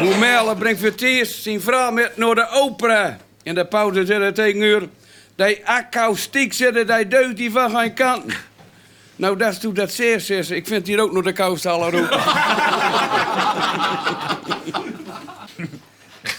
Boemelle 0.00 0.56
brengt 0.56 0.80
voor 0.80 0.92
zijn 1.24 1.60
vrouw 1.60 1.90
met 1.90 2.16
naar 2.16 2.34
de 2.34 2.48
opera. 2.50 3.18
In 3.42 3.54
de 3.54 3.66
pauze 3.66 4.06
zit 4.06 4.20
het 4.20 4.34
tegen 4.34 4.60
uur. 4.60 4.88
Die 5.34 5.66
akoestiek 5.66 6.52
zitten, 6.52 6.86
die 6.86 7.08
deugt 7.08 7.36
die 7.36 7.50
van 7.50 7.70
geen 7.70 7.94
kant. 7.94 8.32
Nou, 9.16 9.36
dat 9.36 9.60
doet 9.60 9.76
dat 9.76 9.92
zeer, 9.92 10.20
zus. 10.20 10.50
Ik 10.50 10.66
vind 10.66 10.86
hier 10.86 11.00
ook 11.00 11.12
nog 11.12 11.24
de 11.24 11.32
koustallen 11.32 11.90
roepen. 11.90 12.20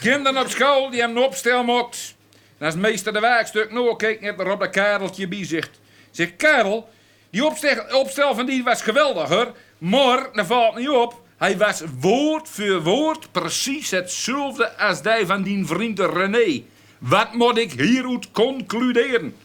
Kinderen 0.01 0.41
op 0.41 0.50
school 0.50 0.89
die 0.89 1.00
hebben 1.00 1.18
een 1.18 1.24
opstel 1.24 1.63
mocht. 1.63 2.15
Dan 2.58 2.68
is 2.68 2.75
meester 2.75 3.13
de 3.13 3.20
werkstuk 3.20 3.72
nou 3.72 3.96
kijk 3.96 4.22
net 4.22 4.39
er 4.39 4.51
op 4.51 4.60
dat 4.60 4.70
Kareltje 4.70 5.27
bij 5.27 5.46
zich. 5.46 5.70
Zeg, 6.12 6.36
Karel, 6.36 6.89
die 7.30 7.46
opstel, 7.46 8.00
opstel 8.00 8.36
van 8.36 8.46
die 8.46 8.63
was 8.63 8.82
geweldiger, 8.82 9.51
maar 9.77 10.30
dat 10.34 10.46
valt 10.46 10.75
niet 10.75 10.89
op. 10.89 11.22
Hij 11.41 11.57
was 11.57 11.83
woord 12.00 12.50
voor 12.50 12.81
woord 12.81 13.31
precies 13.31 13.91
hetzelfde 13.91 14.77
als 14.77 15.01
die 15.01 15.25
van 15.25 15.41
die 15.41 15.65
vriend 15.65 16.00
René. 16.00 16.63
Wat 16.98 17.33
moet 17.33 17.57
ik 17.57 17.71
hieruit 17.71 18.31
concluderen? 18.31 19.36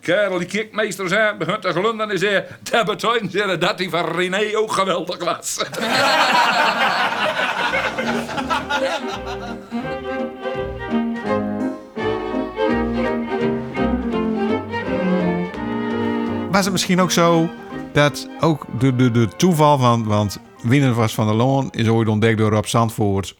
Karel 0.00 0.38
die 0.38 0.46
kijkt 0.46 0.72
meester 0.72 1.20
aan, 1.20 1.38
begint 1.38 1.62
te 1.62 1.70
glunderen 1.70 2.10
en 2.10 2.18
zei... 2.18 2.44
Dat 2.62 2.86
betekent 2.86 3.32
zeggen 3.32 3.60
dat 3.60 3.78
hij 3.78 3.88
van 3.88 4.04
René 4.04 4.56
ook 4.56 4.72
geweldig 4.72 5.24
was. 5.24 5.56
Was 16.50 16.64
het 16.64 16.72
misschien 16.72 17.00
ook 17.00 17.10
zo 17.10 17.50
dat 17.92 18.28
ook 18.40 18.66
de, 18.78 18.96
de, 18.96 19.10
de 19.10 19.28
toeval 19.36 19.78
van... 19.78 20.04
Want 20.04 20.38
Winnen 20.62 20.94
was 20.94 21.14
van 21.14 21.26
der 21.26 21.36
Loon 21.36 21.70
is 21.70 21.88
ooit 21.88 22.08
ontdekt 22.08 22.38
door 22.38 22.50
Rob 22.50 22.64
Zandvoort... 22.64 23.36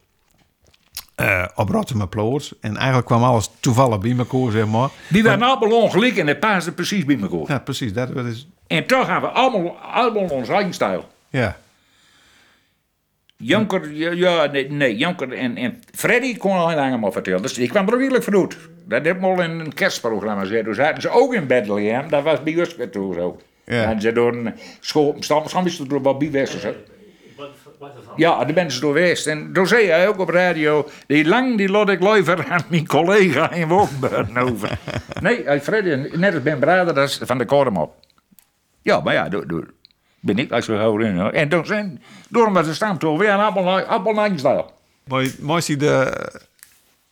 eh 1.15 1.45
op 1.55 1.69
Rotterdam 1.69 2.39
En 2.61 2.77
eigenlijk 2.77 3.07
kwam 3.07 3.23
alles 3.23 3.51
toevallig 3.61 3.99
bij 3.99 4.17
elkaar, 4.19 4.53
zeg 4.53 4.67
maar. 4.67 4.89
Die 5.09 5.23
waren 5.23 5.43
allemaal 5.43 5.83
ongelijk 5.83 6.17
en 6.17 6.27
het 6.27 6.41
paasde 6.41 6.73
precies 6.73 7.05
bij 7.05 7.19
elkaar. 7.21 7.45
Ja, 7.47 7.59
precies. 7.59 7.93
Dat, 7.93 8.17
is... 8.17 8.49
En 8.67 8.87
toch 8.87 9.07
hebben 9.07 9.31
we 9.31 9.37
allemaal, 9.37 9.77
allemaal 9.77 10.29
ons 10.29 10.49
eigen 10.49 10.75
stijl. 10.75 11.09
Ja. 11.31 11.57
Jonker, 13.37 13.93
ja, 13.93 14.11
ja, 14.11 14.45
nee, 14.45 14.71
nee 14.71 14.97
Jonker 14.97 15.33
en, 15.33 15.57
en 15.57 15.83
Freddy 15.95 16.37
kon 16.37 16.53
al 16.53 16.75
lang 16.75 17.01
maar 17.01 17.13
vertellen. 17.13 17.43
Dus 17.43 17.59
ik 17.59 17.69
kwam 17.69 17.89
er 17.89 17.95
ook 17.95 18.01
eerlijk 18.01 18.25
vanuit. 18.25 18.57
Dat 18.85 19.05
heb 19.05 19.17
ik 19.17 19.23
al 19.23 19.41
in 19.41 19.51
een 19.51 19.75
kerstprogramma 19.75 20.41
gezegd. 20.41 20.65
Toen 20.65 20.75
zaten 20.75 21.03
ze 21.03 21.11
ook 21.11 21.35
in 21.35 21.47
Bethlehem. 21.47 22.09
Dat 22.09 22.23
was 22.23 22.43
bij 22.43 22.59
ons 22.59 22.77
toen 22.91 23.15
zo. 23.15 23.41
Ja. 23.65 23.91
En 23.91 24.01
ze 24.01 24.13
door 24.13 24.33
een 24.33 24.55
school, 24.81 25.17
stam, 25.19 25.49
stam 25.49 25.67
is 25.67 25.79
er 25.79 25.89
door 25.89 26.01
Bobby 26.01 26.31
Wester. 26.31 26.77
Ja, 28.17 28.45
daar 28.45 28.55
ben 28.55 28.71
ze 28.71 28.81
door 28.81 28.93
geweest. 28.93 29.27
En 29.27 29.53
toen 29.53 29.67
zei 29.67 29.87
hij 29.87 30.09
ook 30.09 30.19
op 30.19 30.29
radio, 30.29 30.89
die 31.07 31.25
lang 31.25 31.57
die 31.57 31.69
lot 31.69 31.89
ik 31.89 32.01
liever 32.01 32.47
aan 32.51 32.65
mijn 32.69 32.87
collega 32.87 33.51
in 33.51 33.69
Woonburn 33.69 34.39
over. 34.39 34.79
nee, 35.21 35.43
hij 35.45 35.61
Freddy, 35.61 36.17
net 36.17 36.35
als 36.35 36.43
Ben 36.43 36.59
Brader, 36.59 36.95
dat 36.95 37.09
is 37.09 37.21
van 37.23 37.39
de 37.39 37.45
Kormop. 37.45 37.95
Ja, 38.83 39.01
maar 39.01 39.15
ja, 39.15 39.29
door, 39.29 39.47
door, 39.47 39.67
ben 40.21 40.39
ik 40.39 40.53
als 40.53 40.65
zo 40.65 40.77
houden 40.77 41.07
in. 41.07 41.19
hoor. 41.19 41.31
En 41.31 41.49
toen 41.49 41.67
zijn, 41.67 42.03
door 42.29 42.53
met 42.53 42.65
de 42.65 42.75
stamtol 42.75 43.19
weer 43.19 43.31
een 43.31 43.41
appel, 43.41 43.81
appel 43.81 44.13
Maar 45.05 45.27
mooi 45.41 45.63
zie 45.63 45.77
de... 45.77 46.31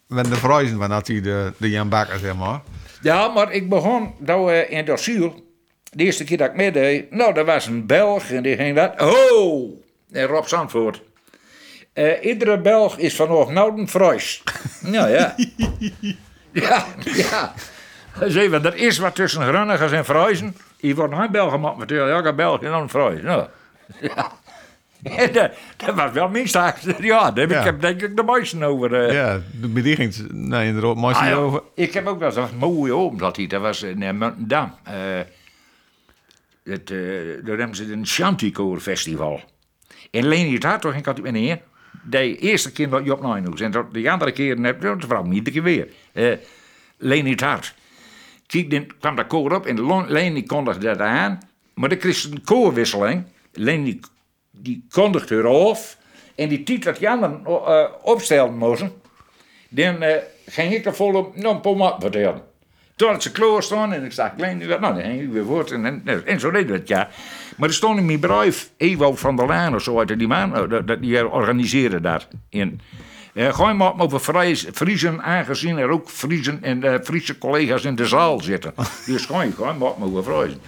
Met 0.06 0.24
de 0.24 0.36
verhuizen 0.36 0.78
van 0.78 0.88
dat 0.88 1.06
hij 1.06 1.20
de, 1.20 1.52
de 1.56 1.70
Jan 1.70 1.88
Bakker, 1.88 2.18
zeg 2.18 2.36
maar. 2.36 2.60
Ja, 3.02 3.28
maar 3.28 3.52
ik 3.52 3.68
begon 3.68 4.14
nou, 4.18 4.52
eh, 4.52 4.78
in 4.78 4.84
Dorsiel. 4.84 5.44
De 5.90 6.04
eerste 6.04 6.24
keer 6.24 6.36
dat 6.36 6.48
ik 6.48 6.56
meedeed, 6.56 7.10
nou, 7.10 7.34
er 7.34 7.44
was 7.44 7.66
een 7.66 7.86
Belg 7.86 8.30
en 8.30 8.42
die 8.42 8.56
ging 8.56 8.76
dat. 8.76 9.00
Oh! 9.00 9.79
En 10.12 10.26
Rob 10.26 10.44
Zandvoort. 10.46 11.02
Eh, 11.92 12.24
iedere 12.24 12.58
Belg 12.60 12.98
is 12.98 13.16
vanaf 13.16 13.48
nou 13.48 13.80
een 13.80 13.88
Fries. 13.88 14.42
nou 14.94 15.08
ja. 15.10 15.34
ja, 16.52 16.84
ja. 17.04 17.52
Maar, 18.18 18.64
er 18.64 18.76
is 18.76 18.98
wat 18.98 19.14
tussen 19.14 19.42
Grunnigers 19.42 19.92
en 19.92 20.04
Friesen. 20.04 20.56
Je 20.76 20.94
wordt 20.94 21.12
nog 21.12 21.22
een 21.22 21.30
Belg 21.32 21.50
gemaakt 21.52 21.76
natuurlijk. 21.78 22.10
Ja, 22.24 22.28
een 22.30 22.36
Belg 22.36 22.62
en 22.62 22.70
dan 22.70 22.82
een 22.82 22.88
Fries. 22.90 23.22
Nou, 23.22 23.46
ja. 24.00 24.30
Dat, 25.32 25.50
dat 25.76 25.94
was 25.94 26.12
wel 26.12 26.28
minstens. 26.28 26.74
Ja, 26.98 27.30
daar 27.30 27.36
heb 27.46 27.50
Ja. 27.50 27.58
ik 27.58 27.64
heb 27.64 27.80
denk 27.80 28.02
ik 28.02 28.16
de 28.16 28.22
meesten 28.22 28.62
over. 28.62 28.94
eh, 29.08 29.14
Ja, 29.14 29.40
de 29.60 29.68
bediening. 29.68 30.14
Nee, 30.32 30.66
inderdaad. 30.66 30.96
Mooi 30.96 31.14
Ah, 31.14 31.20
zie 31.20 31.30
ja. 31.30 31.36
over. 31.36 31.62
Ik 31.74 31.92
heb 31.94 32.06
ook 32.06 32.18
wel 32.18 32.30
zo'n 32.32 32.56
mooie 32.58 32.94
oom 32.94 33.18
dat 33.18 33.36
hij. 33.36 33.46
Dat 33.46 33.60
was 33.60 33.82
in 33.82 34.00
uh, 34.02 34.10
Muntendam. 34.10 34.74
Eh, 34.84 34.94
het, 36.64 36.90
eh, 36.90 36.98
daar 37.44 37.56
hebben 37.58 37.76
ze 37.76 37.92
een 37.92 38.06
Chanticoor 38.06 38.80
festival. 38.80 39.40
En 40.10 40.28
Leni 40.28 40.54
het 40.54 40.62
Hart, 40.62 40.80
toch 40.80 40.94
ik 40.94 41.04
had 41.04 41.20
meneer. 41.20 41.60
De 42.02 42.38
eerste 42.38 42.72
keer 42.72 42.88
dat 42.88 43.04
je 43.04 43.12
op 43.12 43.22
Nijnhoes. 43.22 43.60
En 43.60 43.70
de 43.92 44.10
andere 44.10 44.32
keer, 44.32 44.60
net, 44.60 44.80
dat 44.82 45.04
was 45.04 45.26
niet 45.26 45.44
de 45.44 45.50
keer 45.50 45.62
weer. 45.62 45.88
Eh 46.12 46.36
Leni 46.96 47.34
Hart. 47.36 47.74
Dan 48.46 48.86
kwam 48.98 49.16
dat 49.16 49.26
koor 49.26 49.52
op 49.52 49.66
en 49.66 50.06
Leni 50.12 50.46
kondigde 50.46 50.86
dat 50.86 51.00
aan. 51.00 51.38
Maar 51.74 51.96
kreeg 51.96 52.24
een 52.24 52.44
koorwisseling. 52.44 53.24
Leni 53.52 54.00
die 54.50 54.86
kondigde 54.90 55.34
haar 55.34 55.46
af. 55.46 55.98
En 56.34 56.48
die 56.48 56.62
tiet 56.62 56.84
dat 56.84 56.98
die 56.98 57.10
anderen 57.10 57.44
eh, 57.44 57.84
opstelden 58.02 58.56
moesten. 58.56 58.92
Dan 59.68 60.02
eh, 60.02 60.22
ging 60.46 60.72
ik 60.72 60.84
er 60.84 60.94
volop 60.94 61.36
nog 61.36 61.54
een 61.54 61.76
paar 61.76 62.00
vertellen. 62.00 62.49
Had 63.08 63.22
ze 63.22 63.32
klaar 63.32 63.62
staan 63.62 63.92
en 63.92 64.04
ik 64.04 64.12
zag 64.12 64.34
klein, 64.36 64.58
nou, 64.58 64.80
dan 64.80 65.00
ging 65.00 65.20
ik 65.20 65.32
weer 65.32 65.44
voort. 65.44 65.70
En, 65.70 65.84
en, 66.04 66.26
en 66.26 66.40
zo 66.40 66.50
deed 66.50 66.68
het, 66.68 66.88
ja. 66.88 67.08
Maar 67.56 67.68
er 67.68 67.74
stond 67.74 67.98
in 67.98 68.06
mijn 68.06 68.20
bedrijf 68.20 68.70
Ewout 68.76 69.18
van 69.18 69.36
der 69.36 69.46
Laan 69.46 69.74
of 69.74 69.82
zo 69.82 69.98
uit 69.98 70.18
die 70.18 70.28
man, 70.28 70.68
dat, 70.68 70.86
dat, 70.86 71.02
die 71.02 71.28
organiseerde 71.28 72.00
dat. 72.00 72.28
In. 72.48 72.80
Uh, 73.34 73.54
gooi 73.54 73.74
maar 73.74 73.98
over 73.98 74.18
Fries, 74.18 74.66
Friesen, 74.72 75.22
aangezien 75.22 75.78
er 75.78 75.88
ook 75.88 76.08
Friesen 76.08 76.62
en 76.62 76.84
eh, 76.84 76.94
Friese 77.02 77.38
collega's 77.38 77.84
in 77.84 77.94
de 77.94 78.06
zaal 78.06 78.40
zitten. 78.40 78.74
Dus 79.06 79.26
gooi, 79.26 79.52
gooi 79.52 79.72
maar 79.78 79.92
over 80.00 80.22
Friesen. 80.22 80.60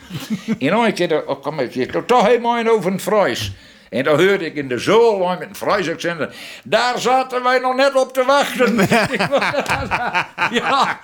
en 0.58 0.68
dan 0.68 0.84
een 0.84 0.94
keer, 0.94 1.08
dan 1.08 1.40
kwam 1.40 1.58
ik 1.58 1.72
hier, 1.72 2.04
toch 2.06 2.26
helemaal 2.26 2.66
over 2.66 2.92
een 2.92 3.00
Fries. 3.00 3.52
En 3.92 4.04
dan 4.04 4.18
hoorde 4.18 4.44
ik 4.44 4.54
in 4.54 4.68
de 4.68 4.78
zool 4.78 5.28
met 5.28 5.48
een 5.48 5.56
Fries 5.56 5.90
accent. 5.90 6.28
Daar 6.64 6.98
zaten 6.98 7.42
wij 7.42 7.58
nog 7.58 7.74
net 7.76 7.94
op 7.94 8.12
te 8.12 8.24
wachten. 8.24 8.74
ja, 10.60 11.00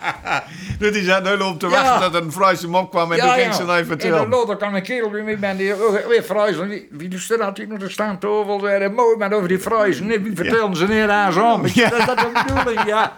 Dus 0.78 0.92
die 0.92 1.02
zat 1.04 1.26
heel 1.26 1.48
op 1.48 1.58
te 1.60 1.66
Ja. 1.68 1.72
wachten 1.72 2.00
dat 2.00 2.14
er 2.14 2.22
een 2.22 2.32
Friese 2.32 2.68
mop 2.68 2.90
kwam 2.90 3.12
en 3.12 3.18
toen 3.18 3.30
ging 3.30 3.54
ze 3.54 3.64
naar 3.64 3.78
En 3.78 3.86
dan 3.88 3.98
vertellen. 3.98 4.28
later 4.28 4.56
kwam 4.56 4.74
een 4.74 4.82
kerel 4.82 5.10
bij 5.10 5.22
mij 5.22 5.38
ben 5.38 5.56
die 5.56 5.74
ook 5.74 6.06
weer 6.08 6.22
Friesen. 6.22 6.68
Wie, 6.68 6.88
wie 6.90 7.08
dus 7.08 7.30
er 7.30 7.42
had 7.42 7.56
hij 7.56 7.66
nog 7.66 7.90
staan 7.90 8.18
tafel 8.18 8.60
zei 8.60 8.88
mooi 8.88 9.16
man 9.16 9.32
over 9.32 9.48
die 9.48 9.58
Friesen. 9.58 10.06
Wie 10.22 10.32
vertelden 10.34 10.76
ze 10.76 10.86
neer 10.86 11.10
aan 11.10 11.32
zo'n 11.32 11.62
Ja. 11.74 11.88
Dat 11.88 11.98
is 11.98 12.06
dat 12.06 12.18
de 12.18 12.42
bedoeling, 12.46 12.86
ja. 12.86 13.16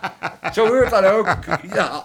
Zo 0.52 0.66
hoort 0.66 0.90
dat 0.90 1.04
ook. 1.04 1.36
Ja. 1.74 2.02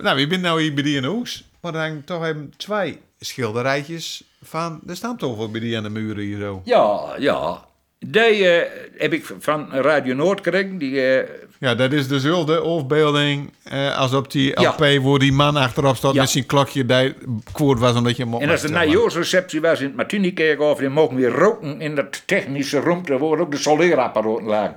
Nou, 0.00 0.16
wie 0.16 0.26
bent 0.26 0.42
nou 0.42 0.62
hier 0.62 0.74
bij 0.74 0.82
die 0.82 0.96
in 0.96 1.02
de 1.02 1.08
hoes? 1.08 1.44
Maar 1.60 1.72
dan 1.72 1.80
hangen 1.80 2.04
toch 2.04 2.24
even 2.24 2.52
twee 2.56 3.00
schilderijtjes 3.20 4.22
van 4.42 4.80
de 4.82 4.94
stamtafel 4.94 5.50
bij 5.50 5.60
die 5.60 5.76
aan 5.76 5.82
de 5.82 5.90
muren 5.90 6.24
hier 6.24 6.38
zo. 6.38 6.60
Ja, 6.64 7.00
ja. 7.18 7.68
Die 7.98 8.48
eh, 8.48 8.70
heb 8.98 9.12
ik 9.12 9.34
van 9.38 9.72
Radio 9.72 10.14
Noord 10.14 10.40
gekregen. 10.42 10.78
Die, 10.78 11.00
eh, 11.02 11.28
Ja, 11.58 11.74
dat 11.74 11.92
is 11.92 12.08
dezelfde 12.08 12.58
afbeelding 12.60 13.52
eh, 13.62 13.98
als 13.98 14.12
op 14.14 14.30
die 14.30 14.60
Ja. 14.60 14.68
LP 14.70 15.02
waar 15.02 15.18
die 15.18 15.32
man 15.32 15.56
achterop 15.56 15.96
staat 15.96 16.14
Ja. 16.14 16.20
met 16.20 16.30
zijn 16.30 16.46
klokje 16.46 16.86
die 16.86 17.14
kwoord 17.52 17.78
was 17.78 17.96
omdat 17.96 18.16
je 18.16 18.22
hem 18.22 18.34
op 18.34 18.40
en 18.40 18.50
als 18.50 18.60
de 18.60 18.66
stellen. 18.68 18.86
najaarsreceptie 18.86 19.60
was 19.60 19.80
in 19.80 19.86
het 19.86 19.96
Martinikerk 19.96 20.60
of 20.60 20.78
die 20.78 20.88
mogen 20.88 21.16
weer 21.16 21.30
roken 21.30 21.80
in 21.80 21.94
dat 21.94 22.22
technische 22.26 22.80
ruimte 22.80 23.18
waar 23.18 23.38
ook 23.38 23.50
de 23.50 23.56
soldeerapparaten 23.56 24.44
lagen. 24.46 24.76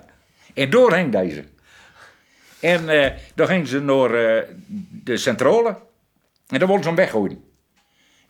En 0.53 0.69
door 0.69 0.93
hing 0.95 1.11
deze. 1.11 1.43
En 2.59 2.89
eh 2.89 3.11
dan 3.35 3.47
gingen 3.47 3.67
ze 3.67 3.79
naar 3.79 4.13
eh, 4.13 4.43
de 5.03 5.17
centrale. 5.17 5.67
En 6.47 6.59
dan 6.59 6.67
wilden 6.67 6.81
ze 6.83 6.87
hem 6.87 6.95
weggooien. 6.97 7.43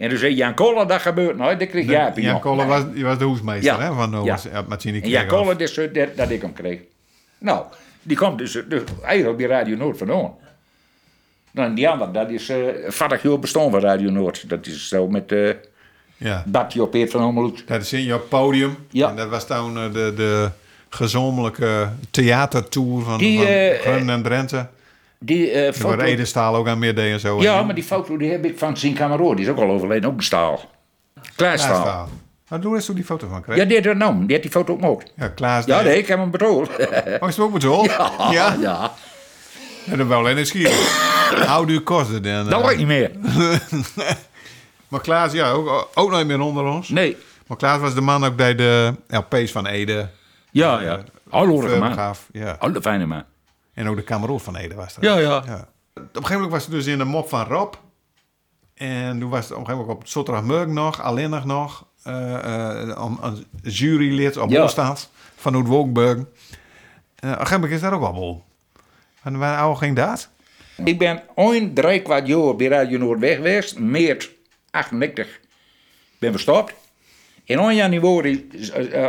En 0.03 0.09
toen 0.09 0.17
zei 0.17 0.33
Jan 0.33 0.53
Koller, 0.53 0.87
dat 0.87 1.01
gebeurt 1.01 1.37
nooit. 1.37 1.59
Dat 1.59 1.69
kreeg 1.69 1.85
Jaapie 1.85 2.23
Jan. 2.23 2.39
Koller 2.39 2.67
was, 2.67 2.83
was 2.95 3.17
de 3.17 3.23
hoesmeester 3.23 3.81
hè, 3.81 3.93
van 3.93 4.23
ja. 4.23 4.37
Martini 4.67 5.01
En 5.01 5.09
Jan 5.09 5.27
Koller, 5.27 5.57
dus, 5.57 5.77
eh, 5.77 5.93
dat, 5.93 6.17
dat 6.17 6.29
ik 6.29 6.41
hem 6.41 6.53
kreeg. 6.53 6.79
Nou, 7.37 7.65
die 8.01 8.17
komt 8.17 8.37
dus, 8.37 8.55
eh, 8.55 8.63
dus 8.67 8.81
eigenlijk 9.03 9.37
bij 9.37 9.47
Radio 9.47 9.75
Noord 9.75 9.97
vandaan. 9.97 10.33
Nou, 11.51 11.67
en 11.67 11.75
die 11.75 11.89
andere, 11.89 12.11
dat 12.11 12.29
is 12.29 12.49
eh 12.49 12.57
40 12.87 13.23
jaar 13.23 13.39
bestaan 13.39 13.71
van 13.71 13.79
Radio 13.79 14.09
Noord. 14.09 14.49
Dat 14.49 14.65
is 14.65 14.87
zo 14.87 15.07
met 15.07 15.31
eh 15.31 15.49
Ja. 16.17 16.43
Bartje 16.45 16.81
op 16.81 16.91
Peert 16.91 17.11
van 17.11 17.23
Ommeloet. 17.23 17.63
Dat 17.67 17.81
is 17.81 17.93
in 17.93 18.03
jouw 18.03 18.19
podium. 18.19 18.77
Ja. 18.89 19.09
En 19.09 19.15
dat 19.15 19.29
was 19.29 19.47
toen 19.47 19.73
de, 19.73 20.13
de, 20.15 20.49
gezamenlijke 20.89 21.89
theatertour 22.11 23.03
van, 23.03 23.17
Die, 23.17 23.39
van 23.83 24.09
en 24.09 24.23
Drenthe. 24.23 24.67
Die 25.25 25.51
eh 25.51 25.63
Waar 25.63 25.73
foto... 25.73 26.01
Edestaal 26.01 26.55
ook 26.55 26.67
aan 26.67 26.79
midden 26.79 27.05
en 27.05 27.19
zo. 27.19 27.41
Ja, 27.41 27.63
maar 27.63 27.75
die 27.75 27.83
foto 27.83 28.17
die 28.17 28.31
heb 28.31 28.45
ik 28.45 28.57
van 28.57 28.77
zijn 28.77 28.93
kameraad. 28.93 29.35
Die 29.35 29.45
is 29.45 29.51
ook 29.51 29.57
al 29.57 29.69
overleden, 29.69 30.09
ook 30.09 30.17
een 30.17 30.23
staal. 30.23 30.69
Klaasstaal. 31.35 32.09
Maar 32.47 32.61
doe 32.61 32.75
eens 32.75 32.85
hoe 32.87 32.95
die 32.95 33.05
foto 33.05 33.27
van 33.27 33.41
krijgt. 33.41 33.61
Ja, 33.61 33.67
die 33.67 33.89
had 33.89 33.97
nou. 33.97 34.25
Die 34.25 34.33
had 34.33 34.41
die 34.41 34.51
foto 34.51 34.73
ook 34.73 34.79
gemaakt. 34.79 35.13
Ja, 35.15 35.27
Klaas. 35.27 35.65
Ja, 35.65 35.81
nee, 35.81 35.97
ik 35.97 36.07
heb 36.07 36.19
hem 36.19 36.31
bedoeld. 36.31 36.69
Oh, 37.19 37.29
is 37.29 37.35
het 37.35 37.39
ook 37.39 37.53
bedoeld? 37.53 37.85
Ja. 37.85 38.11
Ja? 38.31 38.57
ja. 38.61 38.91
En 39.85 39.97
dan 39.97 40.07
wel 40.07 40.17
alleen 40.17 40.37
een 40.37 40.45
schier. 40.45 40.71
Hoe 41.57 41.65
duur 41.65 41.81
kost 41.81 42.11
het 42.11 42.23
dan? 42.23 42.49
Dat 42.49 42.59
eh? 42.59 42.67
weet 42.67 42.71
ik 42.71 42.77
niet 42.77 42.87
meer. 42.87 43.11
Maar 44.87 45.01
Klaas, 45.01 45.31
ja, 45.31 45.51
ook, 45.51 45.89
ook 45.93 46.11
nooit 46.11 46.27
meer 46.27 46.39
onder 46.39 46.63
ons. 46.63 46.89
Nee. 46.89 47.17
Maar 47.47 47.57
Klaas 47.57 47.79
was 47.79 47.93
de 47.93 48.01
man 48.01 48.25
ook 48.25 48.35
bij 48.35 48.55
de 48.55 48.93
LP's 49.07 49.51
van 49.51 49.67
Ede. 49.67 50.07
Ja, 50.51 50.81
ja. 50.81 50.99
Hallo, 51.29 51.61
man. 51.61 51.69
Vergaaf, 51.69 52.27
ja. 52.31 52.55
Alle 52.59 52.81
fijne 52.81 53.05
man. 53.05 53.23
En 53.73 53.87
ook 53.87 53.95
de 53.95 54.03
kameroot 54.03 54.41
van 54.41 54.55
Ede 54.55 54.75
was 54.75 54.97
er. 54.97 55.03
Ja, 55.03 55.17
ja. 55.17 55.37
Op 55.37 55.45
een 55.95 56.05
gegeven 56.13 56.33
moment 56.33 56.51
was 56.51 56.63
het 56.63 56.71
dus 56.71 56.85
in 56.85 56.97
de 56.97 57.03
mop 57.03 57.29
van 57.29 57.45
Rob. 57.45 57.73
En 58.73 59.19
toen 59.19 59.29
was 59.29 59.39
het 59.43 59.51
op 59.51 59.59
een 59.59 59.65
gegeven 59.65 59.85
moment 59.87 60.03
op 60.03 60.07
zondagmorgen 60.07 60.73
nog, 60.73 61.01
alleenig 61.01 61.45
nog, 61.45 61.85
eh, 62.03 62.33
eh, 62.33 62.87
een, 62.87 63.17
een 63.21 63.45
jurylid 63.61 64.37
op 64.37 64.49
Ja. 64.49 64.95
van 65.35 65.53
het 65.55 65.67
Wolkenburg. 65.67 66.17
Eh, 66.17 66.21
op 66.21 66.25
een 67.21 67.29
gegeven 67.29 67.53
moment 67.53 67.71
is 67.71 67.81
dat 67.81 67.91
ook 67.91 68.01
wel 68.01 68.13
bol. 68.13 68.43
En 69.23 69.37
waar 69.37 69.57
oude 69.57 69.77
ging 69.79 69.95
dat? 69.95 70.29
Ik 70.85 70.97
ben 70.97 71.21
ooit 71.35 71.75
drie 71.75 72.01
kwart 72.01 72.27
jaar 72.27 72.55
bij 72.55 72.67
Radio 72.67 72.97
Noordweg 72.97 73.35
geweest. 73.35 73.79
Maart 73.79 74.29
98 74.71 75.39
ben 76.19 76.31
verstopt. 76.31 76.73
In 77.43 77.59
1 77.59 77.75
januari, 77.75 78.47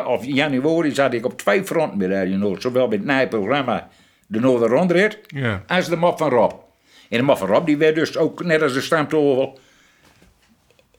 of 0.06 0.24
januari 0.24 0.94
zat 0.94 1.12
ik 1.14 1.24
op 1.24 1.38
twee 1.38 1.64
fronten 1.64 1.98
bij 1.98 2.08
Radio 2.08 2.36
Noord. 2.36 2.62
Zowel 2.62 2.88
bij 2.88 2.96
het 2.98 3.06
nieuwe 3.06 3.28
programma 3.28 3.88
De 4.34 4.40
Noorder 4.40 4.68
Rondrit 4.68 5.18
Ja. 5.26 5.62
als 5.66 5.88
de 5.88 5.96
mop 5.96 6.18
van 6.18 6.28
Rob. 6.28 6.52
En 7.08 7.18
de 7.18 7.22
mop 7.22 7.38
van 7.38 7.48
Rob 7.48 7.66
die 7.66 7.76
werd 7.76 7.94
dus 7.94 8.16
ook 8.16 8.44
net 8.44 8.62
als 8.62 8.72
de 8.72 8.80
stamtovel 8.80 9.58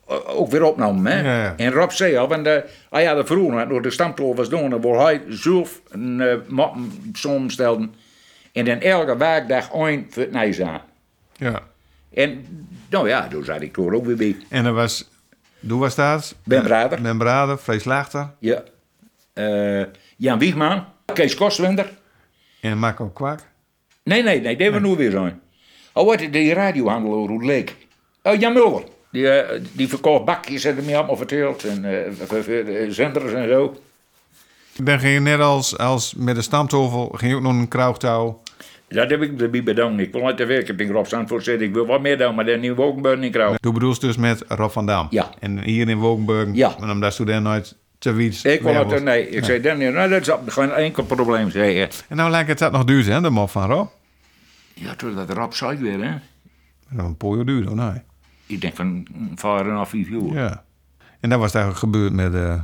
eh, 0.08 0.16
ook 0.38 0.50
weer 0.50 0.62
opgenomen. 0.62 1.12
Hè? 1.12 1.20
Ja, 1.20 1.42
ja. 1.42 1.54
En 1.56 1.72
Rob 1.72 1.90
zei 1.90 2.16
al, 2.16 2.28
want 2.28 2.46
uh, 2.46 2.56
hij 2.90 3.04
had 3.04 3.16
er 3.16 3.26
vroeger 3.26 3.68
door 3.68 3.82
de 3.82 3.90
stamtovel 3.90 4.34
was 4.34 4.48
doen, 4.48 4.70
dan 4.70 4.80
wil 4.80 5.00
hij 5.00 5.22
zelf 5.28 5.80
een 5.90 6.20
uh, 6.20 6.34
mop 6.48 6.76
samenstellen. 7.12 7.94
En 8.52 8.64
dan 8.64 8.80
elke 8.80 9.16
werkdag 9.16 9.72
één 9.72 10.06
voor 10.10 10.22
het 10.22 10.60
aan. 10.60 10.80
Ja. 11.36 11.62
En 12.14 12.46
nou 12.90 13.08
ja, 13.08 13.28
toen 13.28 13.44
zat 13.44 13.60
ik 13.60 13.76
er 13.76 13.94
ook 13.94 14.06
weer 14.06 14.16
bij. 14.16 14.36
En 14.48 14.64
er 14.64 14.72
was, 14.72 15.10
hoe 15.68 15.80
was 15.80 15.94
dat? 15.94 16.34
Ben 16.44 16.62
Brader. 16.62 17.02
Ben 17.02 17.18
Brader, 17.18 17.58
Vrees 17.58 17.84
Lachter 17.84 18.30
Ja. 18.38 18.62
Eh, 19.32 19.84
Jan 20.16 20.38
Wiegman, 20.38 20.84
Kees 21.12 21.34
Kostwender. 21.34 21.90
En 22.70 22.78
Marco 22.78 23.08
Kwak. 23.08 23.40
Nee, 24.02 24.22
nee, 24.22 24.40
nee, 24.40 24.56
die 24.56 24.62
hebben 24.64 24.82
we 24.82 24.88
nu 24.88 24.96
weer 24.96 25.10
zijn. 25.10 25.40
Oh, 25.92 26.06
wat, 26.06 26.18
die 26.30 26.52
radiohandel 26.54 27.26
hoe 27.26 27.44
leek. 27.44 27.76
Oh, 28.22 28.40
Jan 28.40 28.52
Mulder. 28.52 28.82
Die, 29.10 29.28
eh, 29.28 29.60
die 29.72 29.88
verkoopt 29.88 30.24
bakjes 30.24 30.64
en 30.64 30.84
me 30.84 30.96
allemaal 30.96 31.16
verteld. 31.16 31.64
En 31.64 31.84
eh, 31.84 32.28
de 32.46 32.86
zenders 32.88 33.32
en 33.32 33.48
zo. 33.48 33.76
Dan 34.82 34.98
ging 34.98 35.14
je 35.14 35.20
net 35.20 35.40
als, 35.40 35.78
als 35.78 36.14
met 36.14 36.34
de 36.34 36.42
stamtovel, 36.42 37.08
ging 37.14 37.30
je 37.30 37.36
ook 37.36 37.42
nog 37.42 37.52
een 37.52 37.68
krauwtouw. 37.68 38.42
Dat 38.88 39.10
heb 39.10 39.22
ik 39.22 39.40
erbij 39.40 39.62
bedankt. 39.62 40.00
Ik 40.02 40.12
wil 40.12 40.26
uit 40.26 40.38
de 40.38 40.46
werk. 40.46 40.68
Ik 40.68 40.76
ben 40.76 40.90
Rob 40.90 41.06
Zandvoort 41.06 41.44
zitten. 41.44 41.66
Ik 41.66 41.74
wil 41.74 41.86
wat 41.86 42.00
meer 42.00 42.18
doen, 42.18 42.34
maar 42.34 42.44
dan 42.44 42.60
niet 42.60 42.74
Wolkenburg 42.74 43.18
niet 43.18 43.32
krijgen. 43.32 43.60
Toen 43.60 43.74
bedoel 43.74 43.92
je 43.92 43.98
dus 44.00 44.16
met 44.16 44.44
Rob 44.48 44.70
van 44.70 44.86
Dam. 44.86 45.06
Ja. 45.10 45.30
En 45.38 45.62
hier 45.62 45.88
in 45.88 45.98
Wolkenburg, 45.98 46.48
Ja. 46.52 46.76
en 46.80 46.90
omdat 46.90 47.12
student 47.12 47.42
nooit 47.42 47.76
Ik 47.98 48.62
weg 48.62 48.90
het 48.90 49.02
nee. 49.02 49.28
Ik 49.28 49.44
zei 49.44 49.60
dan 49.60 49.78
niet. 49.78 49.92
Nou, 49.92 50.08
dat 50.08 50.40
is 50.46 50.52
geen 50.52 50.70
enkel 50.70 51.04
probleem, 51.04 51.50
zei 51.50 51.70
je. 51.70 51.88
En 52.08 52.16
nou 52.16 52.30
lijkt 52.30 52.48
het 52.48 52.58
dat 52.58 52.72
nog 52.72 52.84
duur 52.84 53.02
zijn, 53.02 53.22
de 53.22 53.30
mop 53.30 53.50
van 53.50 53.70
Rob. 53.70 53.88
Ja, 54.74 54.94
toen 54.94 55.14
dat 55.14 55.30
Rob 55.30 55.52
zei 55.52 55.78
weer, 55.78 56.04
hè. 56.04 56.10
Dat 56.10 56.96
was 56.96 57.06
een 57.06 57.16
paar 57.16 57.34
jaar 57.34 57.44
duur, 57.44 57.66
hoor, 57.66 57.76
nee. 57.76 58.02
Ik 58.46 58.60
denk 58.60 58.76
van 58.76 59.06
vier 59.34 59.70
en 59.70 59.86
vijf 59.86 60.08
jaar. 60.08 60.32
Ja. 60.32 60.64
En 61.20 61.30
dat 61.30 61.38
was 61.38 61.54
eigenlijk 61.54 61.84
gebeurd 61.84 62.12
met 62.12 62.32
de, 62.32 62.58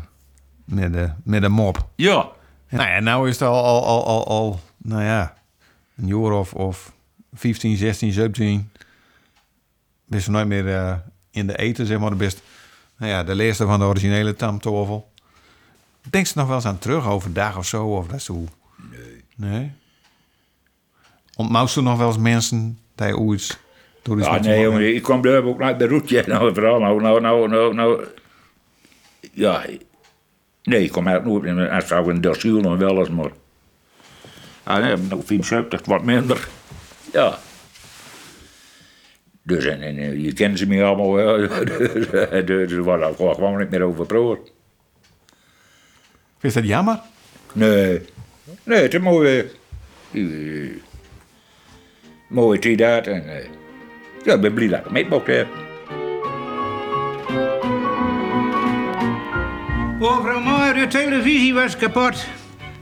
met 0.65 0.93
de, 0.93 1.11
met 1.25 1.43
de 1.43 1.49
mop. 1.49 1.89
Ja. 1.95 2.29
Nou 2.69 2.89
ja, 2.89 3.01
nou 3.01 3.29
is 3.29 3.39
het 3.39 3.49
al, 3.49 3.65
al, 3.65 3.85
al, 3.85 4.07
al, 4.07 4.27
al 4.27 4.61
nou 4.77 5.03
ja, 5.03 5.35
een 5.97 6.07
jaar 6.07 6.33
of, 6.33 6.55
of 6.55 6.93
15, 7.33 7.77
16, 7.77 8.13
17. 8.13 8.71
Best 10.05 10.29
nooit 10.29 10.47
meer 10.47 10.75
eh, 10.75 10.95
in 11.31 11.47
de 11.47 11.57
eten, 11.57 11.87
zeg 11.87 11.99
maar. 11.99 12.11
De 12.11 12.17
best, 12.17 12.43
nou 12.97 13.11
ja, 13.11 13.25
de 13.25 13.35
leerste 13.35 13.67
van 13.67 13.79
de 13.79 13.85
originele 13.85 14.35
tamtovel. 14.35 15.12
Denk 16.11 16.27
ze 16.27 16.33
nog 16.39 16.47
wel 16.47 16.57
eens 16.57 16.65
aan 16.67 16.79
terug, 16.79 17.09
overdag 17.09 17.57
of 17.59 17.67
zo? 17.67 17.87
Of 17.87 18.07
dat 18.07 18.23
zo? 18.23 18.45
Nee. 18.91 19.25
Nee? 19.37 19.73
Ontmoet 21.37 21.71
ze 21.71 21.83
nog 21.83 21.99
wel 21.99 22.07
eens 22.09 22.19
mensen 22.19 22.79
die 22.95 23.07
je 23.07 23.17
ooit... 23.19 23.59
door 24.03 24.19
Ja, 24.19 24.39
nee, 24.39 24.61
jongen, 24.61 24.95
ik 24.95 25.03
kwam 25.03 25.23
daar 25.23 25.43
ook 25.45 25.59
naar 25.59 25.77
Beirut. 25.77 26.09
Ja, 26.09 26.23
nou, 26.27 26.55
vooral, 26.55 26.81
nou, 26.81 27.01
nou, 27.01 27.21
nou, 27.21 27.49
nou, 27.49 27.75
nou. 27.75 28.05
Ja, 29.33 29.65
nee, 30.63 30.85
ik 30.85 30.93
kom 30.93 31.07
eigenlijk 31.07 31.45
nooit 31.45 31.59
in 31.59 31.71
als 31.71 31.85
vrouw 31.85 32.11
in 32.11 32.21
Dorsuil 32.21 32.61
nog 32.61 32.79
wel 32.79 32.99
eens, 32.99 33.09
maar. 33.11 33.31
Ja, 34.67 34.79
nee, 34.79 34.97
nog 34.97 35.25
75, 35.25 35.85
wat 35.87 36.03
minder. 36.05 36.49
Ja. 37.13 37.39
Dus, 39.43 39.65
en, 39.65 39.81
en 39.83 39.97
eh, 39.99 40.25
je 40.25 40.33
kent 40.33 40.59
ze 40.59 40.67
me 40.67 40.85
allemaal, 40.85 41.19
ja. 41.21 41.49
dus, 41.65 42.11
eh, 42.11 42.47
dus 42.47 42.73
er 42.73 42.83
gewoon- 42.83 43.35
gewoon 43.35 43.59
niet 43.59 43.71
gepraat. 46.43 46.51
Is 46.51 46.55
dat 46.55 46.67
jammer? 46.67 47.01
Nee. 47.53 48.01
Nee, 48.65 48.83
het 48.83 48.89
is 48.93 48.95
een 48.95 49.03
mooie... 49.03 49.51
eh, 50.13 50.23
mooie 52.29 52.59
tijd 52.59 52.81
uit 52.81 53.07
en... 53.07 53.37
eh, 53.37 53.45
ja, 54.25 54.35
ik 54.35 54.41
ben 54.41 54.55
blij 54.55 54.69
dat 54.69 54.79
ik 54.85 54.91
meemocht 54.91 55.27
heb. 55.27 55.47
Overal 60.01 60.41
maar, 60.41 60.75
de 60.75 60.87
televisie 60.89 61.55
was 61.55 61.77
kapot. 61.77 62.27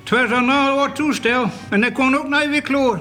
Het 0.01 0.11
was 0.11 0.31
een 0.39 0.51
al 0.51 0.79
oud 0.79 0.97
toestel 0.97 1.51
en 1.71 1.81
dat 1.81 1.93
kon 1.93 2.17
ook 2.17 2.29
nooit 2.29 2.49
weer 2.49 2.63
kloor. 2.63 3.01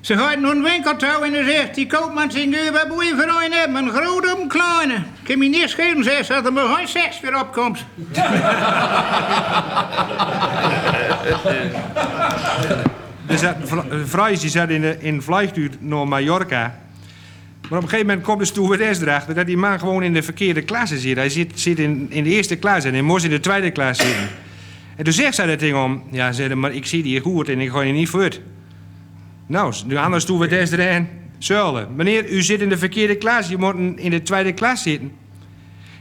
Ze 0.00 0.14
hadden 0.14 0.44
een 0.44 0.62
winkeltouw 0.62 1.22
en 1.22 1.34
ze 1.34 1.44
zegt, 1.50 1.74
die 1.74 1.86
koopman 1.86 2.30
zegt, 2.30 2.46
"Nu, 2.46 2.56
je 2.56 3.12
voor 3.16 3.42
een 3.44 3.52
hebben? 3.52 3.84
Een 3.84 3.90
grote 3.90 4.36
een 4.40 4.48
kleine? 4.48 4.94
Ik 4.94 5.02
kan 5.24 5.38
me 5.38 5.46
niet 5.46 5.68
schelen, 5.68 6.04
zegt 6.04 6.26
ze, 6.26 6.32
dat 6.32 6.46
er 6.46 6.52
maar 6.52 6.76
geen 6.76 6.88
seks 6.88 7.20
weer 7.20 7.40
opkomt. 7.40 7.84
Er 13.26 13.56
Fries 14.06 14.40
die 14.40 14.50
zat 14.50 14.68
in, 14.68 14.80
de, 14.80 14.96
in 15.00 15.22
vliegtuig 15.22 15.70
naar 15.78 16.08
Mallorca. 16.08 16.78
Maar 17.68 17.78
op 17.78 17.84
een 17.84 17.90
gegeven 17.90 18.06
moment 18.06 18.26
komt 18.26 18.38
de 18.38 18.44
stewardess 18.44 19.00
erachter 19.00 19.34
dat 19.34 19.46
die 19.46 19.56
man 19.56 19.78
gewoon 19.78 20.02
in 20.02 20.12
de 20.12 20.22
verkeerde 20.22 20.62
klasse 20.62 20.98
zit. 20.98 21.16
Hij 21.16 21.28
zit, 21.28 21.60
zit 21.60 21.78
in, 21.78 22.06
in 22.08 22.24
de 22.24 22.30
eerste 22.30 22.56
klas 22.56 22.84
en 22.84 22.92
hij 22.92 23.02
moest 23.02 23.24
in 23.24 23.30
de 23.30 23.40
tweede 23.40 23.70
klas 23.70 23.98
zitten. 23.98 24.28
En 24.96 25.04
toen 25.04 25.12
zegt 25.12 25.34
zij 25.34 25.46
dat 25.46 25.58
ding 25.58 25.76
om. 25.76 26.02
Ja, 26.10 26.32
zei, 26.32 26.54
maar 26.54 26.72
ik 26.72 26.86
zie 26.86 27.02
die 27.02 27.20
goed 27.20 27.48
en 27.48 27.60
ik 27.60 27.70
ga 27.70 27.80
je 27.80 27.92
niet 27.92 28.08
voort. 28.08 28.40
Nou, 29.48 29.74
de 29.86 29.98
andere 29.98 30.20
stewardess 30.20 30.72
erin. 30.72 31.08
Zullen. 31.38 31.88
Meneer, 31.96 32.30
u 32.30 32.42
zit 32.42 32.60
in 32.60 32.68
de 32.68 32.78
verkeerde 32.78 33.16
klas. 33.16 33.48
Je 33.48 33.56
moet 33.56 33.74
in 33.96 34.10
de 34.10 34.22
tweede 34.22 34.52
klas 34.52 34.82
zitten. 34.82 35.12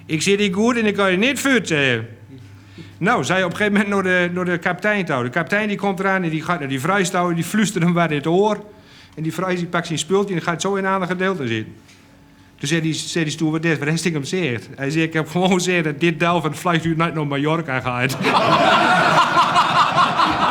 Ik 0.05 0.21
zit 0.21 0.39
hier 0.39 0.53
goed 0.53 0.77
en 0.77 0.85
ik 0.85 0.95
ga 0.95 1.07
je 1.07 1.17
niet 1.17 1.39
zei 1.39 1.85
hij. 1.85 2.07
Nou, 2.97 3.23
zij 3.23 3.43
op 3.43 3.51
een 3.51 3.57
gegeven 3.57 3.79
moment 3.79 3.93
naar 3.93 4.03
de, 4.03 4.29
naar 4.33 4.45
de 4.45 4.57
kapitein 4.57 5.05
touw. 5.05 5.23
De 5.23 5.29
kapitein 5.29 5.67
die 5.67 5.77
komt 5.77 5.99
eraan 5.99 6.23
en 6.23 6.29
die 6.29 6.41
gaat 6.41 6.59
naar 6.59 6.69
die 6.69 6.79
vrijstouw 6.79 7.29
en 7.29 7.35
die 7.35 7.43
fluistert 7.43 7.83
hem 7.83 7.93
wat 7.93 8.09
in 8.09 8.17
het 8.17 8.27
oor. 8.27 8.63
En 9.15 9.23
die 9.23 9.33
vrij 9.33 9.55
die 9.55 9.65
pakt 9.65 9.87
zijn 9.87 9.99
spultje 9.99 10.35
en 10.35 10.41
gaat 10.41 10.61
zo 10.61 10.75
in 10.75 10.85
een 10.85 10.91
ander 10.91 11.07
gedeelte 11.07 11.47
zitten. 11.47 11.73
Toen 12.57 12.67
zei 12.67 12.81
die, 12.81 12.93
zei 12.93 13.23
die 13.23 13.33
stewardess, 13.33 13.79
wat 13.79 13.87
heeft 13.87 14.03
hij 14.03 14.11
hem 14.11 14.21
gezegd? 14.21 14.69
Hij 14.75 14.89
zei, 14.89 15.03
ik 15.03 15.13
heb 15.13 15.29
gewoon 15.29 15.51
gezegd 15.51 15.83
dat 15.83 15.99
dit 15.99 16.19
deel 16.19 16.41
van 16.41 16.51
het 16.51 16.59
vliegtuig 16.59 16.95
niet 16.95 17.13
naar 17.13 17.27
Mallorca 17.27 17.79
gaat. 17.79 18.17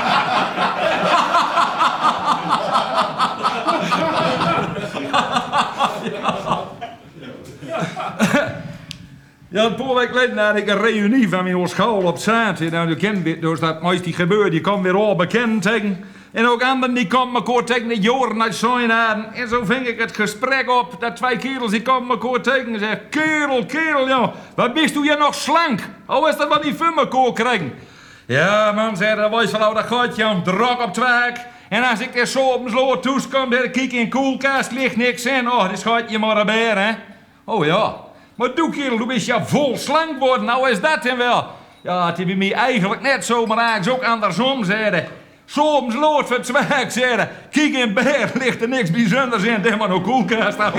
Ja, 9.56 9.64
een 9.64 9.74
paar 9.74 9.94
weken 9.94 10.14
geleden 10.14 10.38
had 10.38 10.56
ik 10.56 10.68
een 10.68 10.80
reunie 10.80 11.28
van 11.28 11.44
mijn 11.44 11.68
school 11.68 12.02
op 12.02 12.18
zaterdag. 12.18 12.70
Nou, 12.70 12.88
je 12.88 12.96
kent 12.96 13.24
dit, 13.24 13.40
dus 13.40 13.60
dat 13.60 13.82
meest 13.82 14.04
die 14.04 14.12
gebeurt, 14.12 14.50
die 14.50 14.60
komt 14.60 14.82
weer 14.82 14.94
al 14.94 15.16
bekend 15.16 15.62
tegen. 15.62 16.04
En 16.32 16.48
ook 16.48 16.62
anderen 16.62 16.94
die 16.94 17.06
komen 17.06 17.34
elkaar 17.34 17.64
tegen 17.64 17.88
de 17.88 18.00
jaren 18.00 18.42
uit 18.42 18.54
zijn 18.54 18.92
aan. 18.92 19.32
En 19.34 19.48
zo 19.48 19.64
ving 19.64 19.86
ik 19.86 20.00
het 20.00 20.16
gesprek 20.16 20.70
op. 20.70 20.96
Dat 21.00 21.16
twee 21.16 21.36
kerels 21.36 21.70
die 21.70 21.82
komen 21.82 22.10
elkaar 22.10 22.40
tegen 22.40 22.72
en 22.72 22.78
zeggen... 22.78 23.08
Kerel, 23.08 23.66
kerel, 23.66 24.08
ja, 24.08 24.32
wat 24.54 24.74
bist 24.74 24.96
u 24.96 25.04
je 25.04 25.16
nog 25.18 25.34
slank? 25.34 25.80
Hoe 26.06 26.28
is 26.28 26.36
dat 26.36 26.48
wat 26.48 26.62
die 26.62 26.74
van 26.74 26.98
elkaar 26.98 27.32
krijgen? 27.32 27.72
Ja, 28.26 28.72
man, 28.72 28.96
zei 28.96 29.16
dat 29.16 29.30
was 29.30 29.50
van 29.50 29.74
dat 29.74 29.84
gatje 29.84 30.24
aan 30.24 30.42
drok 30.42 30.82
op 30.82 30.96
werk. 30.96 31.38
En 31.68 31.90
als 31.90 32.00
ik 32.00 32.16
er 32.16 32.26
zo 32.26 32.40
op 32.40 32.62
mijn 32.62 32.76
sloot 32.76 33.02
toeskom, 33.02 33.50
dan 33.50 33.70
kijk 33.70 33.92
in 33.92 34.10
koelkast, 34.10 34.70
ligt 34.70 34.96
niks 34.96 35.26
in. 35.26 35.50
Oh, 35.50 35.68
dit 35.68 35.78
schat 35.78 36.10
je 36.10 36.18
maar 36.18 36.36
een 36.36 36.46
beer, 36.46 36.78
hè? 36.78 36.92
Oh 37.44 37.64
ja. 37.64 38.05
Maar 38.36 38.54
doe 38.54 38.70
kerel, 38.70 38.98
du 38.98 39.06
bist 39.06 39.26
ja 39.26 39.44
vol 39.44 39.76
slank 39.76 40.18
worden. 40.18 40.44
Nou 40.44 40.70
is 40.70 40.80
dat 40.80 41.02
dan 41.02 41.16
wel. 41.16 41.46
Ja, 41.82 42.06
het 42.06 42.18
is 42.18 42.24
bij 42.24 42.34
mij 42.34 42.52
eigenlijk 42.52 43.00
net 43.02 43.24
zo, 43.24 43.46
maar 43.46 43.58
eigenlijk 43.58 44.02
ook 44.02 44.08
andersom, 44.08 44.64
zeiden. 44.64 45.08
Soms 45.44 45.94
lood 45.94 46.26
voor 46.26 46.36
het 46.36 46.46
zwaak, 46.46 46.90
zeiden. 46.90 47.28
Kijk 47.50 47.74
in 47.74 47.94
bed, 47.94 48.30
ligt 48.42 48.62
er 48.62 48.68
niks 48.68 48.90
bijzonders 48.90 49.42
in, 49.42 49.62
denk 49.62 49.78
maar 49.78 49.90
een 49.90 50.02
koelkast. 50.02 50.58
af. 50.58 50.72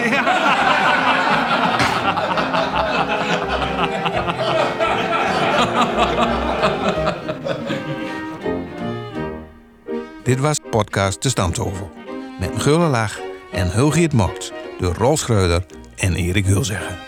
Dit 10.23 10.39
was 10.39 10.59
podcast 10.69 11.21
De 11.21 11.29
Stamtovel. 11.29 11.91
Met 12.39 12.53
een 12.53 12.61
gulle 12.61 12.87
lach 12.87 13.19
en 13.51 13.71
Hulgiet 13.71 14.13
Mokt 14.13 14.53
door 14.79 14.93
Rolf 14.93 15.19
Schreuder 15.19 15.65
en 15.95 16.15
Erik 16.15 16.45
Hulzegger. 16.45 17.06